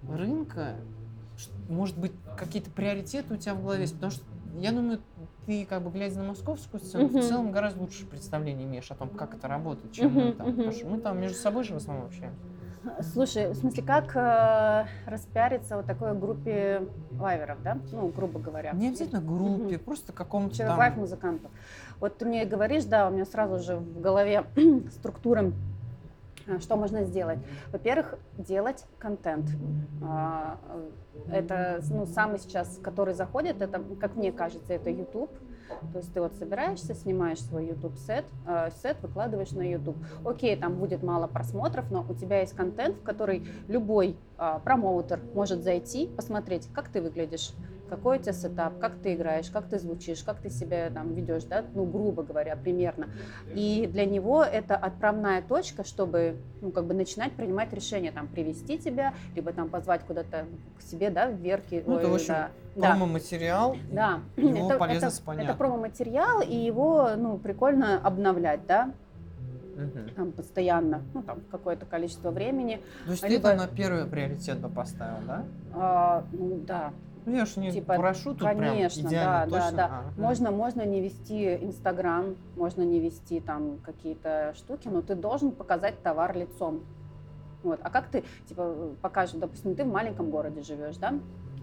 [0.09, 0.77] рынка,
[1.69, 3.95] может быть, какие-то приоритеты у тебя в голове есть?
[3.95, 4.25] Потому что
[4.61, 5.01] я думаю,
[5.47, 9.09] ты, как бы глядя на московскую сцену, в целом гораздо лучше представление имеешь о том,
[9.11, 10.47] как это работает, чем мы там.
[10.57, 12.39] Потому что мы там между собой же в основном общаемся.
[13.13, 16.87] Слушай, в смысле, как э, распиариться вот такой группе
[17.19, 17.79] лайверов, да?
[17.93, 18.73] Ну, грубо говоря.
[18.73, 20.79] Не обязательно группе, просто какому-то там...
[20.79, 21.51] лайф музыкантов.
[22.01, 24.45] Вот ты мне говоришь, да, у меня сразу же в голове
[24.91, 25.53] структура,
[26.47, 27.39] а, что можно сделать.
[27.73, 29.47] Во-первых, делать контент.
[30.03, 30.59] А,
[31.31, 35.31] Это ну, самый сейчас, который заходит, это, как мне кажется, это YouTube.
[35.93, 39.97] То есть ты вот собираешься, снимаешь свой YouTube сет, э, сет выкладываешь на YouTube.
[40.25, 45.21] Окей, там будет мало просмотров, но у тебя есть контент, в который любой а, промоутер
[45.35, 47.53] может зайти, посмотреть, как ты выглядишь,
[47.95, 51.45] какой у тебя сетап, как ты играешь, как ты звучишь, как ты себя там ведешь,
[51.45, 53.09] да, ну, грубо говоря, примерно.
[53.55, 58.79] И для него это отправная точка, чтобы, ну, как бы начинать принимать решения, там, привести
[58.79, 60.47] тебя, либо там позвать куда-то
[60.79, 61.63] к себе, да, вверх.
[61.87, 62.35] Ну, это, в общем,
[62.75, 62.91] да.
[62.91, 65.45] Промо-материал, Да, его это, полезно это, понять.
[65.45, 68.91] это промо-материал, и его, ну, прикольно обновлять, да,
[69.77, 70.11] Мгм.
[70.17, 72.81] там, постоянно, ну, там, какое-то количество времени.
[73.05, 75.45] То есть Либо- ты это на первый приоритет бы поставил, да?
[75.73, 76.93] А, ну, да,
[77.27, 79.77] Ну я ж не Типа, прошу тут конечно, прям идеально да, да, точно.
[79.77, 79.87] да.
[79.87, 80.23] а, мгм.
[80.23, 86.03] Можно, можно не вести Инстаграм, можно не вести там какие-то штуки, но ты должен показать
[86.03, 86.83] товар лицом.
[87.63, 87.81] Вот.
[87.83, 91.15] А как ты, типа, покажешь, допустим, ты в маленьком городе живешь, да?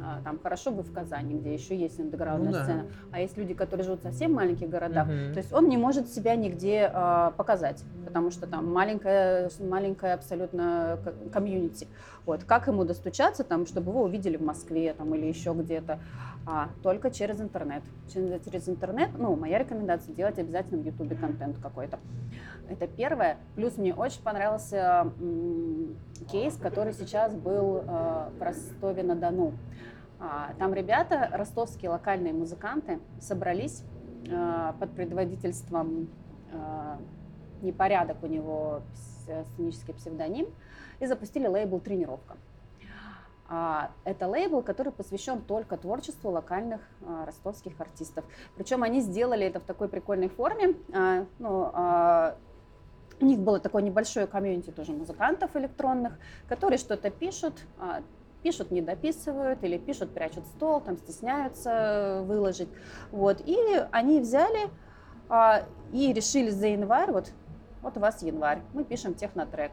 [0.03, 2.63] А, там хорошо бы в Казани, где еще есть андеграундная Ну да.
[2.63, 2.85] сцена.
[3.11, 5.33] А есть люди, которые живут совсем в маленьких городах, Мгм.
[5.33, 10.99] то есть он не может себя нигде а, показать, потому что там маленькая, маленькая абсолютно
[11.31, 11.87] комьюнити.
[12.25, 12.43] Вот.
[12.43, 15.99] Как ему достучаться, там, чтобы его увидели в Москве там, или еще где-то?
[16.45, 17.83] А, только через интернет.
[18.11, 21.99] Через, через интернет, ну, моя рекомендация делать обязательно в Ютубе контент какой-то.
[22.67, 23.37] Это первое.
[23.55, 25.95] Плюс мне очень понравился м,
[26.31, 29.53] кейс, который сейчас был э, в Ростове-на-Дону.
[30.21, 33.84] А, Там ребята, ростовские локальные музыканты, собрались
[34.27, 36.10] э, под предводительством
[36.51, 36.97] э,
[37.63, 38.81] непорядок у него
[39.55, 40.47] сценический псевдоним
[40.99, 42.38] и запустили лейбл «Тренировка».
[43.49, 48.23] А, Это лейбл, который посвящен только творчеству локальных а, ростовских артистов.
[48.55, 50.75] Причем они сделали это в такой прикольной форме.
[50.93, 52.38] А, ну, а,
[53.19, 58.01] у них было такое небольшое комьюнити тоже музыкантов электронных, которые что-то пишут, а,
[58.43, 62.69] пишут, не дописывают, или пишут, прячут стол, там стесняются выложить.
[63.12, 63.41] Вот.
[63.45, 63.58] И
[63.91, 64.69] они взяли
[65.30, 67.32] а, и решили за январь, вот,
[67.82, 69.71] вот у вас январь, мы пишем технотрек.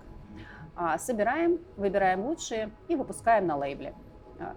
[0.77, 3.95] А, собираем, выбираем лучшие и выпускаем на лейбле,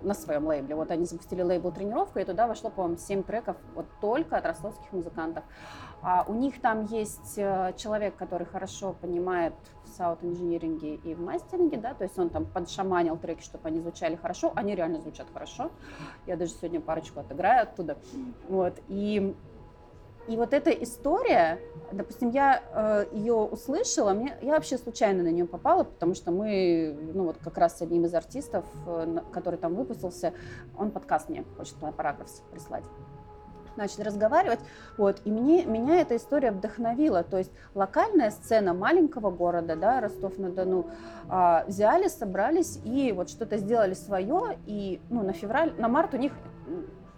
[0.01, 0.75] на своем лейбле.
[0.75, 4.91] Вот они запустили лейбл «Тренировка», и туда вошло, по-моему, 7 треков вот только от ростовских
[4.91, 5.43] музыкантов.
[6.01, 9.53] А у них там есть э, человек, который хорошо понимает
[9.85, 14.15] в саунд-инжиниринге и в мастеринге, да, то есть он там подшаманил треки, чтобы они звучали
[14.15, 15.71] хорошо, они реально звучат хорошо.
[16.25, 17.97] Я даже сегодня парочку отыграю оттуда.
[18.49, 19.35] Вот, и
[20.27, 21.59] и вот эта история,
[21.91, 26.95] допустим, я э, ее услышала, мне, я вообще случайно на нее попала, потому что мы,
[27.13, 30.33] ну вот как раз с одним из артистов, э, который там выпустился,
[30.77, 32.83] он подкаст мне хочет на параграф прислать.
[33.77, 34.59] Начали разговаривать,
[34.97, 40.87] вот, и мне, меня эта история вдохновила, то есть локальная сцена маленького города, да, Ростов-на-Дону,
[41.29, 46.17] а, взяли, собрались и вот что-то сделали свое, и, ну, на февраль, на март у
[46.17, 46.33] них,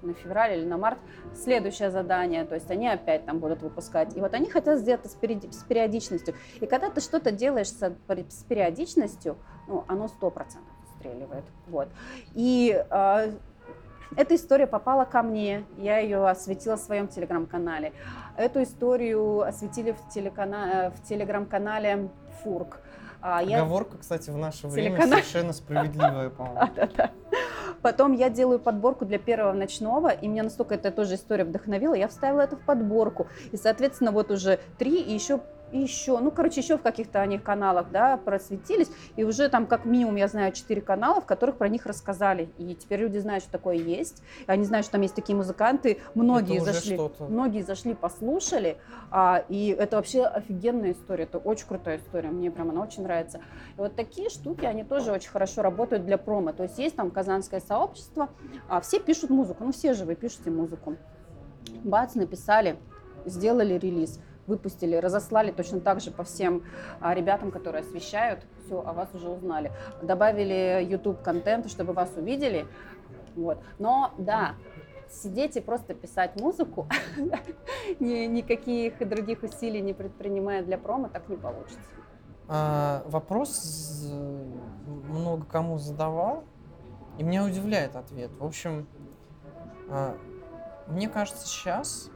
[0.03, 0.99] на февраль или на март
[1.35, 4.15] следующее задание, то есть они опять там будут выпускать.
[4.15, 6.35] И вот они хотят сделать это с периоди- с периодичностью.
[6.59, 7.95] И когда ты что-то делаешь с,
[8.47, 9.37] периодичностью,
[9.67, 11.45] ну, оно сто процентов выстреливает.
[11.67, 11.89] Вот.
[12.33, 13.29] И а,
[14.15, 17.93] эта история попала ко мне, я ее осветила в своем телеграм-канале.
[18.37, 22.09] Эту историю осветили в, телекана- в телеграм-канале
[22.43, 22.79] Фурк.
[23.25, 25.19] А, я- Оговорка, кстати, в наше время Телеканал.
[25.19, 26.59] совершенно справедливая, по-моему.
[26.75, 27.11] Да-да-да.
[27.81, 32.07] Потом я делаю подборку для первого ночного, и меня настолько эта тоже история вдохновила, я
[32.09, 33.27] вставила это в подборку.
[33.53, 35.39] И, соответственно, вот уже три, и еще
[35.73, 39.85] и еще, ну, короче, еще в каких-то они каналах, да, просветились, и уже там как
[39.85, 43.51] минимум я знаю четыре канала, в которых про них рассказали, и теперь люди знают, что
[43.51, 48.77] такое есть, и они знают, что там есть такие музыканты, многие зашли, многие зашли, послушали,
[49.09, 53.39] а, и это вообще офигенная история, это очень крутая история, мне прям она очень нравится.
[53.75, 56.53] И вот такие штуки, они тоже очень хорошо работают для промо.
[56.53, 58.29] То есть есть там казанское сообщество,
[58.69, 60.97] а все пишут музыку, ну все же вы пишете музыку.
[61.83, 62.77] Бац, написали,
[63.25, 66.63] сделали релиз, выпустили, разослали точно так же по всем
[66.99, 69.71] а, ребятам, которые освещают, все, о вас уже узнали.
[70.01, 72.65] Добавили YouTube контент, чтобы вас увидели.
[73.35, 73.59] Вот.
[73.79, 74.55] Но да,
[75.09, 76.87] сидеть и просто писать музыку,
[77.99, 81.79] ни- никаких других усилий не предпринимая для промо, так не получится.
[82.47, 84.11] А, вопрос
[85.07, 86.43] много кому задавал,
[87.17, 88.31] и меня удивляет ответ.
[88.37, 88.87] В общем,
[89.89, 90.17] а,
[90.87, 92.09] мне кажется, сейчас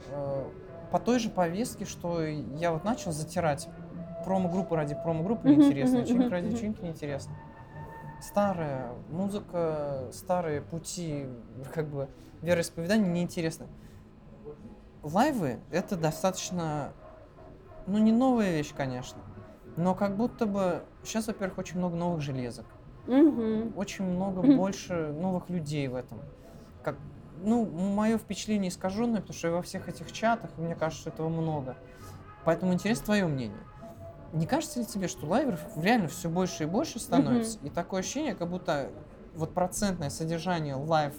[0.92, 3.68] по той же повестке, что я вот начал затирать
[4.24, 7.34] промо-группы ради промо-группы неинтересно, мгм, ради вечеринки неинтересно.
[8.22, 11.28] Старая музыка, старые пути,
[11.74, 12.10] как бы
[12.42, 13.68] вероисповедания неинтересно.
[15.04, 16.92] Лайвы— это достаточно,
[17.86, 19.22] ну, не новая вещь, конечно,
[19.78, 22.66] но как будто бы сейчас, во-первых, очень много новых железок,
[23.06, 23.74] Мгм.
[23.78, 26.20] очень много больше новых людей в этом.
[26.84, 26.98] Как,
[27.44, 31.10] ну, мое впечатление искаженное, потому что я во всех этих чатах, и мне кажется, что
[31.10, 31.76] этого много.
[32.46, 33.60] Поэтому интересно твое мнение.
[34.34, 37.60] Не кажется ли тебе, что лайверов реально все больше и больше становится?
[37.64, 38.90] И такое ощущение, как будто
[39.36, 41.14] вот процентное содержание live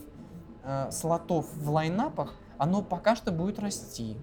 [0.64, 4.16] э, слотов в лайнапах, оно пока что будет расти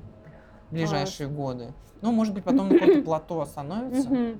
[0.69, 1.73] в ближайшие годы.
[2.01, 4.37] Ну, может быть, потом на каком-то плато остановится.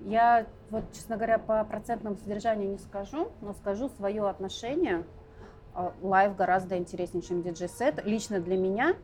[0.00, 5.04] Я вот, честно говоря, по процентному содержанию не скажу, но скажу свое отношение.
[5.74, 8.04] А, live гораздо интереснее, чем диджей-сет.
[8.04, 8.94] Лично для меня,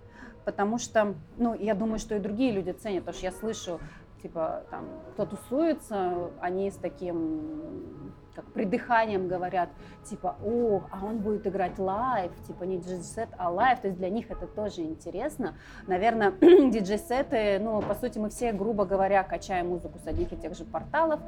[0.44, 3.80] потому что, ну, я думаю, что и другие люди ценят, потому что я слышу,
[4.22, 9.68] типа, там, кто тусуется, они с таким, как придыханием говорят,
[10.04, 14.10] типа, о, а он будет играть live, типа не диджей-сет, а live, то есть для
[14.10, 15.54] них это тоже интересно.
[15.88, 20.54] Наверное, диджей-сеты, ну, по сути, мы все, грубо говоря, качаем музыку с одних и тех
[20.54, 21.18] же порталов,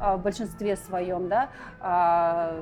[0.00, 1.48] а, в большинстве своем, да,
[1.80, 2.54] а,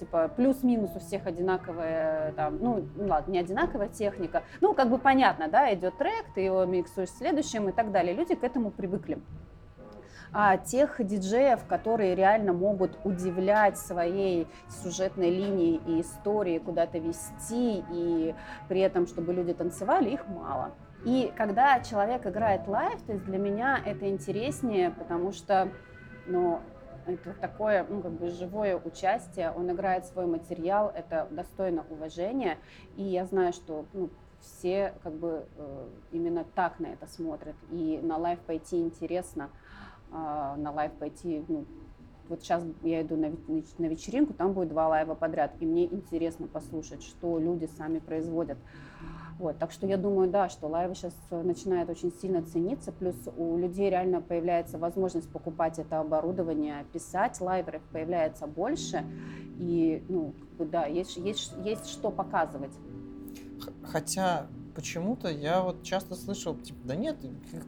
[0.00, 5.46] типа плюс-минус у всех одинаковая, там, ну, ладно, не одинаковая техника, ну, как бы понятно,
[5.46, 8.12] да, идет трек, ты его миксуешь следующим и так далее.
[8.12, 9.20] Люди к этому привыкли
[10.32, 14.46] а, тех диджеев, которые реально могут удивлять своей
[14.82, 18.34] сюжетной линией и историей, куда-то вести, и
[18.68, 20.72] при этом, чтобы люди танцевали, их мало.
[21.04, 25.68] И когда человек играет live, то есть для меня это интереснее, потому что,
[26.26, 26.60] ну,
[27.06, 32.58] это такое, ну, как бы живое участие, он играет свой материал, это достойно уважения,
[32.96, 34.10] и я знаю, что ну,
[34.40, 39.50] все как бы э, именно так на это смотрят, и на live пойти интересно,
[40.12, 41.64] на live пойти, ну,
[42.28, 43.32] вот сейчас я иду на,
[43.78, 48.58] на вечеринку, там будет два лайва подряд, и мне интересно послушать, что люди сами производят.
[49.38, 53.56] Вот, так что я думаю, да, что лайвы сейчас начинают очень сильно цениться, плюс у
[53.58, 59.04] людей реально появляется возможность покупать это оборудование, писать, лайверов появляется больше,
[59.58, 62.72] и, ну, да, есть, есть, есть что показывать.
[63.82, 67.16] Хотя почему-то я вот часто слышал, типа, да нет,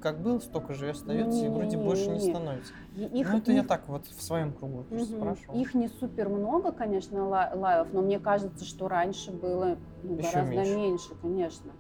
[0.00, 2.72] как был, столько же и остается, и вроде больше не становится.
[2.96, 3.56] Их, ну, это их...
[3.58, 5.04] я так вот в своем кругу угу.
[5.04, 5.58] спрашивал.
[5.58, 10.76] Их не супер много, конечно, лайвов, но мне кажется, что раньше было ну, гораздо меньше.
[10.76, 11.72] меньше, конечно.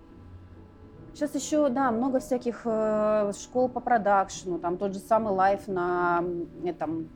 [1.14, 6.24] Сейчас еще, да, много всяких э, школ по продакшену, там тот же самый лайф на
[6.64, 7.08] этом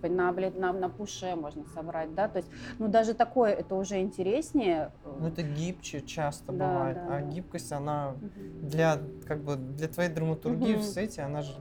[0.00, 3.74] господи, на, блядь, на, на пуше можно собрать, да, то есть, ну, даже такое, это
[3.74, 4.92] уже интереснее.
[5.04, 7.26] Ну, это гибче часто да, бывает, да, а да.
[7.26, 8.30] гибкость, она угу.
[8.62, 10.82] для, как бы, для твоей драматургии угу.
[10.82, 11.52] в сете, она же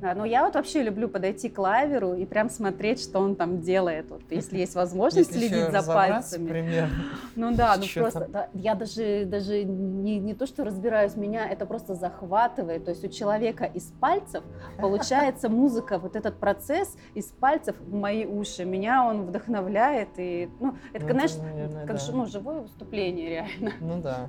[0.00, 3.60] да, но я вот вообще люблю подойти к лаверу и прям смотреть, что он там
[3.60, 6.48] делает, вот, если есть возможность если следить за пальцами.
[6.48, 6.90] Примерно.
[7.36, 11.64] Ну да, ну просто да, я даже даже не, не то, что разбираюсь, меня это
[11.64, 12.84] просто захватывает.
[12.84, 14.44] То есть у человека из пальцев
[14.78, 18.64] получается музыка, вот этот процесс из пальцев в мои уши.
[18.64, 22.12] Меня он вдохновляет и ну это, ну, конечно, наверное, как да.
[22.12, 23.72] ну, живое выступление реально.
[23.80, 24.28] Ну да.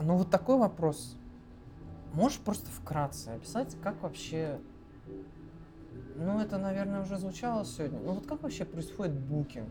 [0.00, 1.19] Ну вот такой вопрос
[2.14, 4.58] Можешь просто вкратце описать, как вообще...
[6.16, 7.98] Ну, это, наверное, уже звучало сегодня.
[8.00, 9.68] Ну, вот как вообще происходит букинг?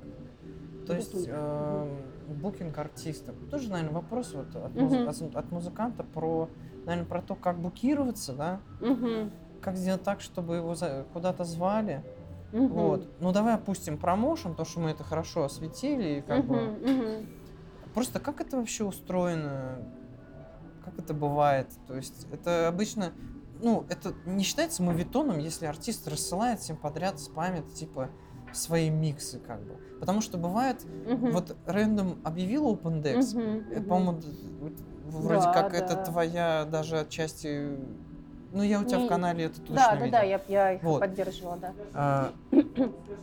[0.88, 3.36] То есть э, букинг артистов.
[3.52, 5.22] Тоже, наверное, вопрос вот от, муз...
[5.22, 6.50] от, от музыканта про,
[6.86, 8.60] наверное, про то, как букироваться, да?
[9.62, 11.06] Как сделать так, чтобы его за...
[11.14, 12.04] куда-то звали.
[12.54, 12.68] Угу.
[12.68, 13.08] Вот.
[13.20, 16.58] Ну, давай опустим промоушен, то, что мы это хорошо осветили, и как угу, бы...
[16.58, 17.26] Угу.
[17.94, 19.78] Просто как это вообще устроено?
[20.90, 21.68] Как это бывает.
[21.88, 23.14] То есть это обычно,
[23.62, 28.10] ну, это не считается мовитоном, если артист рассылает всем подряд, спамит, типа,
[28.54, 29.78] свои миксы, как бы.
[30.00, 31.32] Потому что бывает, uh-huh.
[31.32, 33.84] вот Random объявил OpenDex, uh-huh, uh-huh.
[33.84, 34.22] по-моему,
[35.06, 35.78] вроде да, как да.
[35.78, 37.78] это твоя даже отчасти
[38.52, 39.06] ну, я у тебя не...
[39.06, 40.12] в канале это точно Да, да, видел.
[40.12, 41.00] да, я, я их вот.
[41.00, 41.74] поддерживала, да.
[41.94, 42.32] А,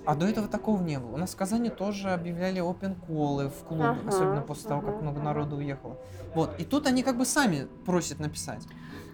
[0.07, 1.15] а до этого такого не было.
[1.15, 4.93] У нас в Казани тоже объявляли open колы в клубе, ага, особенно после ага, того,
[4.93, 5.97] как много народу уехало.
[6.35, 8.63] Вот, и тут они как бы сами просят написать.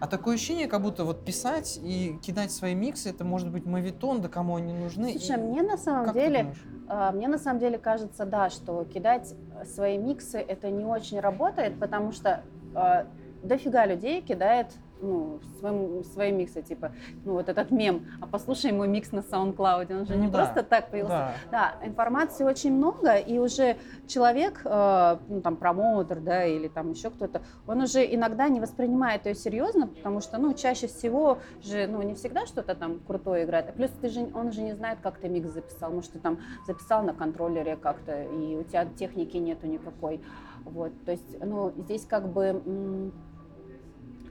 [0.00, 4.20] А такое ощущение, как будто вот писать и кидать свои миксы, это может быть мавитон,
[4.20, 5.12] да кому они нужны.
[5.12, 5.40] Слушай, и...
[5.40, 6.54] мне на самом как деле,
[6.88, 9.32] а, мне на самом деле кажется, да, что кидать
[9.64, 12.42] свои миксы это не очень работает, потому что
[12.74, 13.04] э,
[13.44, 16.92] дофига людей кидает ну, своим, свои миксы, типа,
[17.24, 20.38] ну, вот этот мем, а послушай мой микс на SoundCloud, он же ну, не да,
[20.38, 21.34] просто так появился.
[21.50, 21.74] Да.
[21.80, 23.76] да, информации очень много, и уже
[24.06, 29.26] человек, э, ну, там, промоутер, да, или там еще кто-то, он уже иногда не воспринимает
[29.26, 33.68] ее серьезно, потому что, ну, чаще всего же, ну, не всегда что-то там крутое играет,
[33.68, 36.38] а плюс ты же, он же не знает, как ты микс записал, может, ты там
[36.66, 40.22] записал на контроллере как-то, и у тебя техники нету никакой,
[40.64, 43.12] вот, то есть, ну, здесь как бы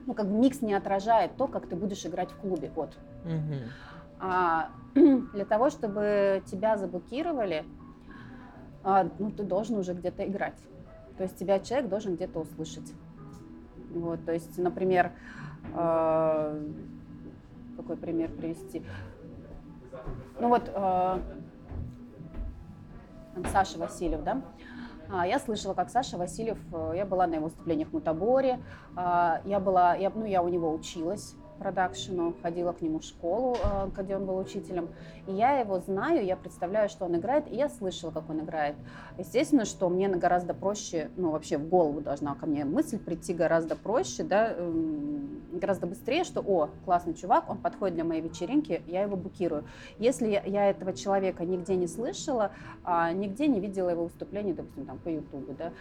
[0.05, 2.71] ну, как бы микс не отражает то, как ты будешь играть в клубе.
[2.75, 2.97] Вот.
[3.25, 3.55] Угу.
[4.19, 7.65] А, для того, чтобы тебя заблокировали,
[8.83, 10.57] а, ну, ты должен уже где-то играть.
[11.17, 12.93] То есть тебя человек должен где-то услышать.
[13.93, 15.11] Вот, то есть, например,
[15.75, 16.71] э,
[17.77, 18.83] какой пример привести?
[20.39, 21.19] Ну вот, э,
[23.51, 24.41] Саша Васильев, да?
[25.13, 28.63] А, я слышала, как Саша Васильев, э, я была на его выступлениях в Мутаборе,
[28.95, 33.55] а, я была, я, ну, я у него училась, продакшену, ходила к нему в школу,
[33.63, 34.89] э, где он был учителем.
[35.27, 38.75] И я его знаю, я представляю, что он играет, и я слышала, как он играет.
[39.17, 43.75] Естественно, что мне гораздо проще, ну вообще в голову должна ко мне мысль прийти гораздо
[43.75, 49.03] проще, да, эм, гораздо быстрее, что, о, классный чувак, он подходит для моей вечеринки, я
[49.03, 49.63] его букирую.
[49.99, 52.51] Если я этого человека нигде не слышала,
[52.83, 55.71] а, нигде не видела его выступлений, допустим, там по Ютубу, да,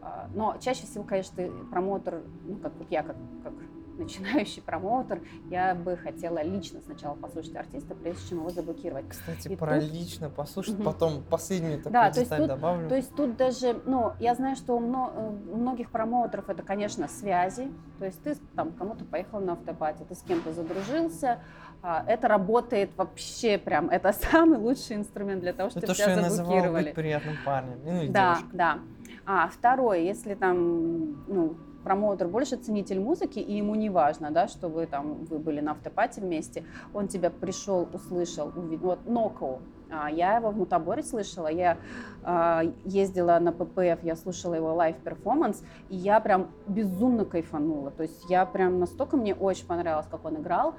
[0.00, 3.52] а, но чаще всего, конечно, промоутер, ну, как вот я, как, как
[3.98, 5.20] начинающий промоутер,
[5.50, 9.08] я бы хотела лично сначала послушать артиста, прежде чем его заблокировать.
[9.08, 9.90] Кстати, и про тут...
[9.92, 10.84] лично послушать, угу.
[10.84, 12.88] потом последнюю такую да, деталь то тут, добавлю.
[12.88, 17.70] То есть тут даже, ну, я знаю, что у, у многих промоутеров это, конечно, связи,
[17.98, 21.40] то есть ты там кому-то поехал на автопате, ты с кем-то задружился,
[21.82, 26.20] а, это работает вообще прям, это самый лучший инструмент для того, чтобы это тебя то,
[26.20, 26.82] что забукировали.
[26.82, 28.56] И быть приятным парнем, ну и Да, девушкой.
[28.56, 28.78] да.
[29.26, 31.56] А второе, если там, ну,
[31.88, 35.70] промоутер больше ценитель музыки, и ему не важно, да, что вы там, вы были на
[35.70, 39.60] afterparty вместе, он тебя пришел, услышал, увидел, вот Ноку,
[39.90, 41.78] а, я его в Мутаборе слышала, я
[42.22, 48.02] а, ездила на ППФ, я слушала его live performance, и я прям безумно кайфанула, то
[48.02, 50.74] есть я прям настолько мне очень понравилось, как он играл,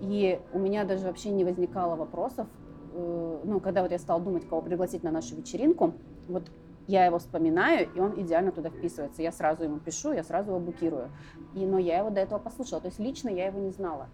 [0.00, 2.48] и у меня даже вообще не возникало вопросов,
[2.94, 5.94] э, ну, когда вот я стала думать, кого пригласить на нашу вечеринку,
[6.26, 6.50] вот
[6.88, 9.22] я его вспоминаю, и он идеально туда вписывается.
[9.22, 11.10] Я сразу ему пишу, я сразу его букирую.
[11.54, 12.80] И, но я его до этого послушала.
[12.80, 14.08] То есть лично я его не знала.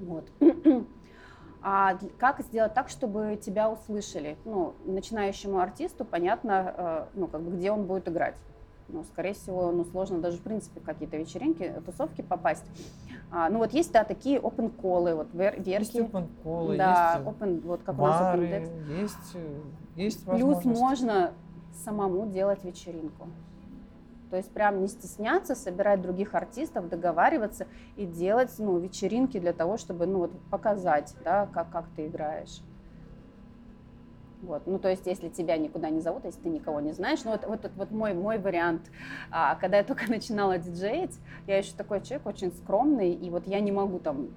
[0.00, 0.26] Вот.
[1.62, 4.38] А как сделать так, чтобы тебя услышали?
[4.46, 8.34] Ну, начинающему артисту понятно, э, ну, как бы, где он будет играть.
[8.88, 12.64] Ну, скорее всего, ну, сложно даже, в принципе, в какие-то вечеринки, тусовки попасть.
[13.30, 15.68] А, ну, вот есть, да, такие open колы вот верки.
[15.68, 19.60] Есть open колы да, есть open, вот как бары, у нас open есть, э,
[19.96, 21.34] есть Плюс можно
[21.72, 23.28] самому делать вечеринку.
[24.30, 27.66] То есть прям не стесняться, собирать других артистов, договариваться
[27.96, 32.60] и делать ну, вечеринки для того, чтобы ну, вот, показать, да, как, как ты играешь.
[34.42, 34.62] Вот.
[34.66, 37.44] Ну, то есть, если тебя никуда не зовут, если ты никого не знаешь, ну, вот,
[37.46, 38.82] вот, вот, мой, мой вариант,
[39.30, 43.60] а, когда я только начинала диджеить, я еще такой человек очень скромный, и вот я
[43.60, 44.28] не могу там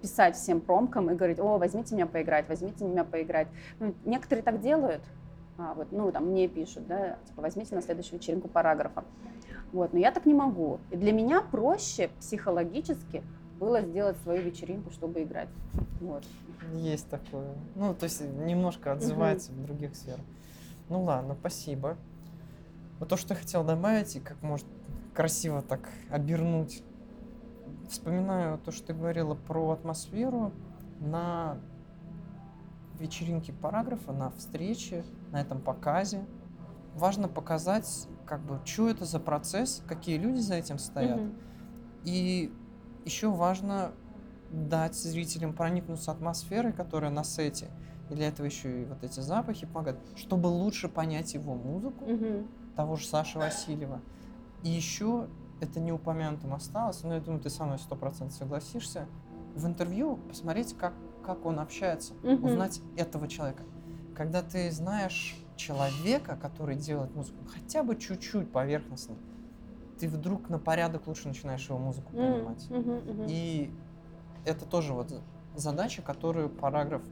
[0.00, 3.48] писать всем промкам и говорить, о, возьмите меня поиграть, возьмите меня поиграть.
[3.80, 5.02] Ну, некоторые так делают,
[5.58, 9.04] а, вот, ну, там, мне пишут, да, типа, возьмите на следующую вечеринку параграфа.
[9.72, 10.80] Вот, но я так не могу.
[10.90, 13.22] И для меня проще психологически
[13.58, 15.48] было сделать свою вечеринку, чтобы играть.
[16.00, 16.24] Вот.
[16.74, 17.54] Есть такое.
[17.74, 19.60] Ну, то есть немножко отзывается угу.
[19.60, 20.24] в других сферах.
[20.88, 21.96] Ну ладно, спасибо.
[22.98, 24.66] Вот то, что я хотел добавить, и как может
[25.14, 26.82] красиво так обернуть.
[27.88, 30.52] Вспоминаю то, что ты говорила про атмосферу
[31.00, 31.56] на
[32.98, 36.24] вечеринке параграфа, на встрече, на этом показе.
[36.94, 41.20] Важно показать, как бы, что это за процесс, какие люди за этим стоят.
[41.20, 41.40] Mm-hmm.
[42.04, 42.52] И
[43.04, 43.92] еще важно
[44.50, 47.70] дать зрителям проникнуться атмосферой, которая на сете.
[48.10, 52.74] И для этого еще и вот эти запахи помогают, чтобы лучше понять его музыку, mm-hmm.
[52.76, 54.00] того же Саши Васильева.
[54.62, 55.28] И еще
[55.60, 59.06] это не упомянутым осталось, но я думаю, ты со мной сто процентов согласишься.
[59.54, 62.46] В интервью посмотреть, как как он общается, угу.
[62.46, 63.62] узнать этого человека.
[64.22, 69.16] Когда ты знаешь человека, который делает музыку, хотя бы чуть-чуть поверхностно,
[69.98, 72.64] ты вдруг на порядок лучше начинаешь его музыку понимать.
[72.70, 73.26] Mm-hmm, mm-hmm.
[73.28, 73.74] И
[74.44, 75.12] это тоже вот
[75.56, 77.02] задача, которую параграф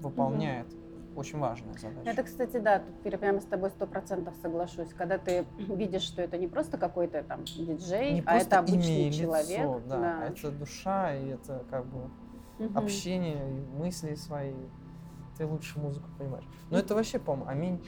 [0.00, 0.66] выполняет.
[0.66, 1.16] Mm-hmm.
[1.16, 2.10] Очень важная задача.
[2.10, 4.92] Это, кстати, да, тут прямо с тобой сто процентов соглашусь.
[4.92, 9.58] Когда ты видишь, что это не просто какой-то там диджей, не а это обычный человек.
[9.58, 10.26] Лицо, да, да.
[10.26, 12.10] Это душа, и это как бы
[12.58, 12.78] угу.
[12.78, 13.42] общение,
[13.78, 14.52] мысли свои,
[15.38, 16.44] ты лучше музыку понимаешь.
[16.70, 17.80] Но это вообще, по-моему, аминь.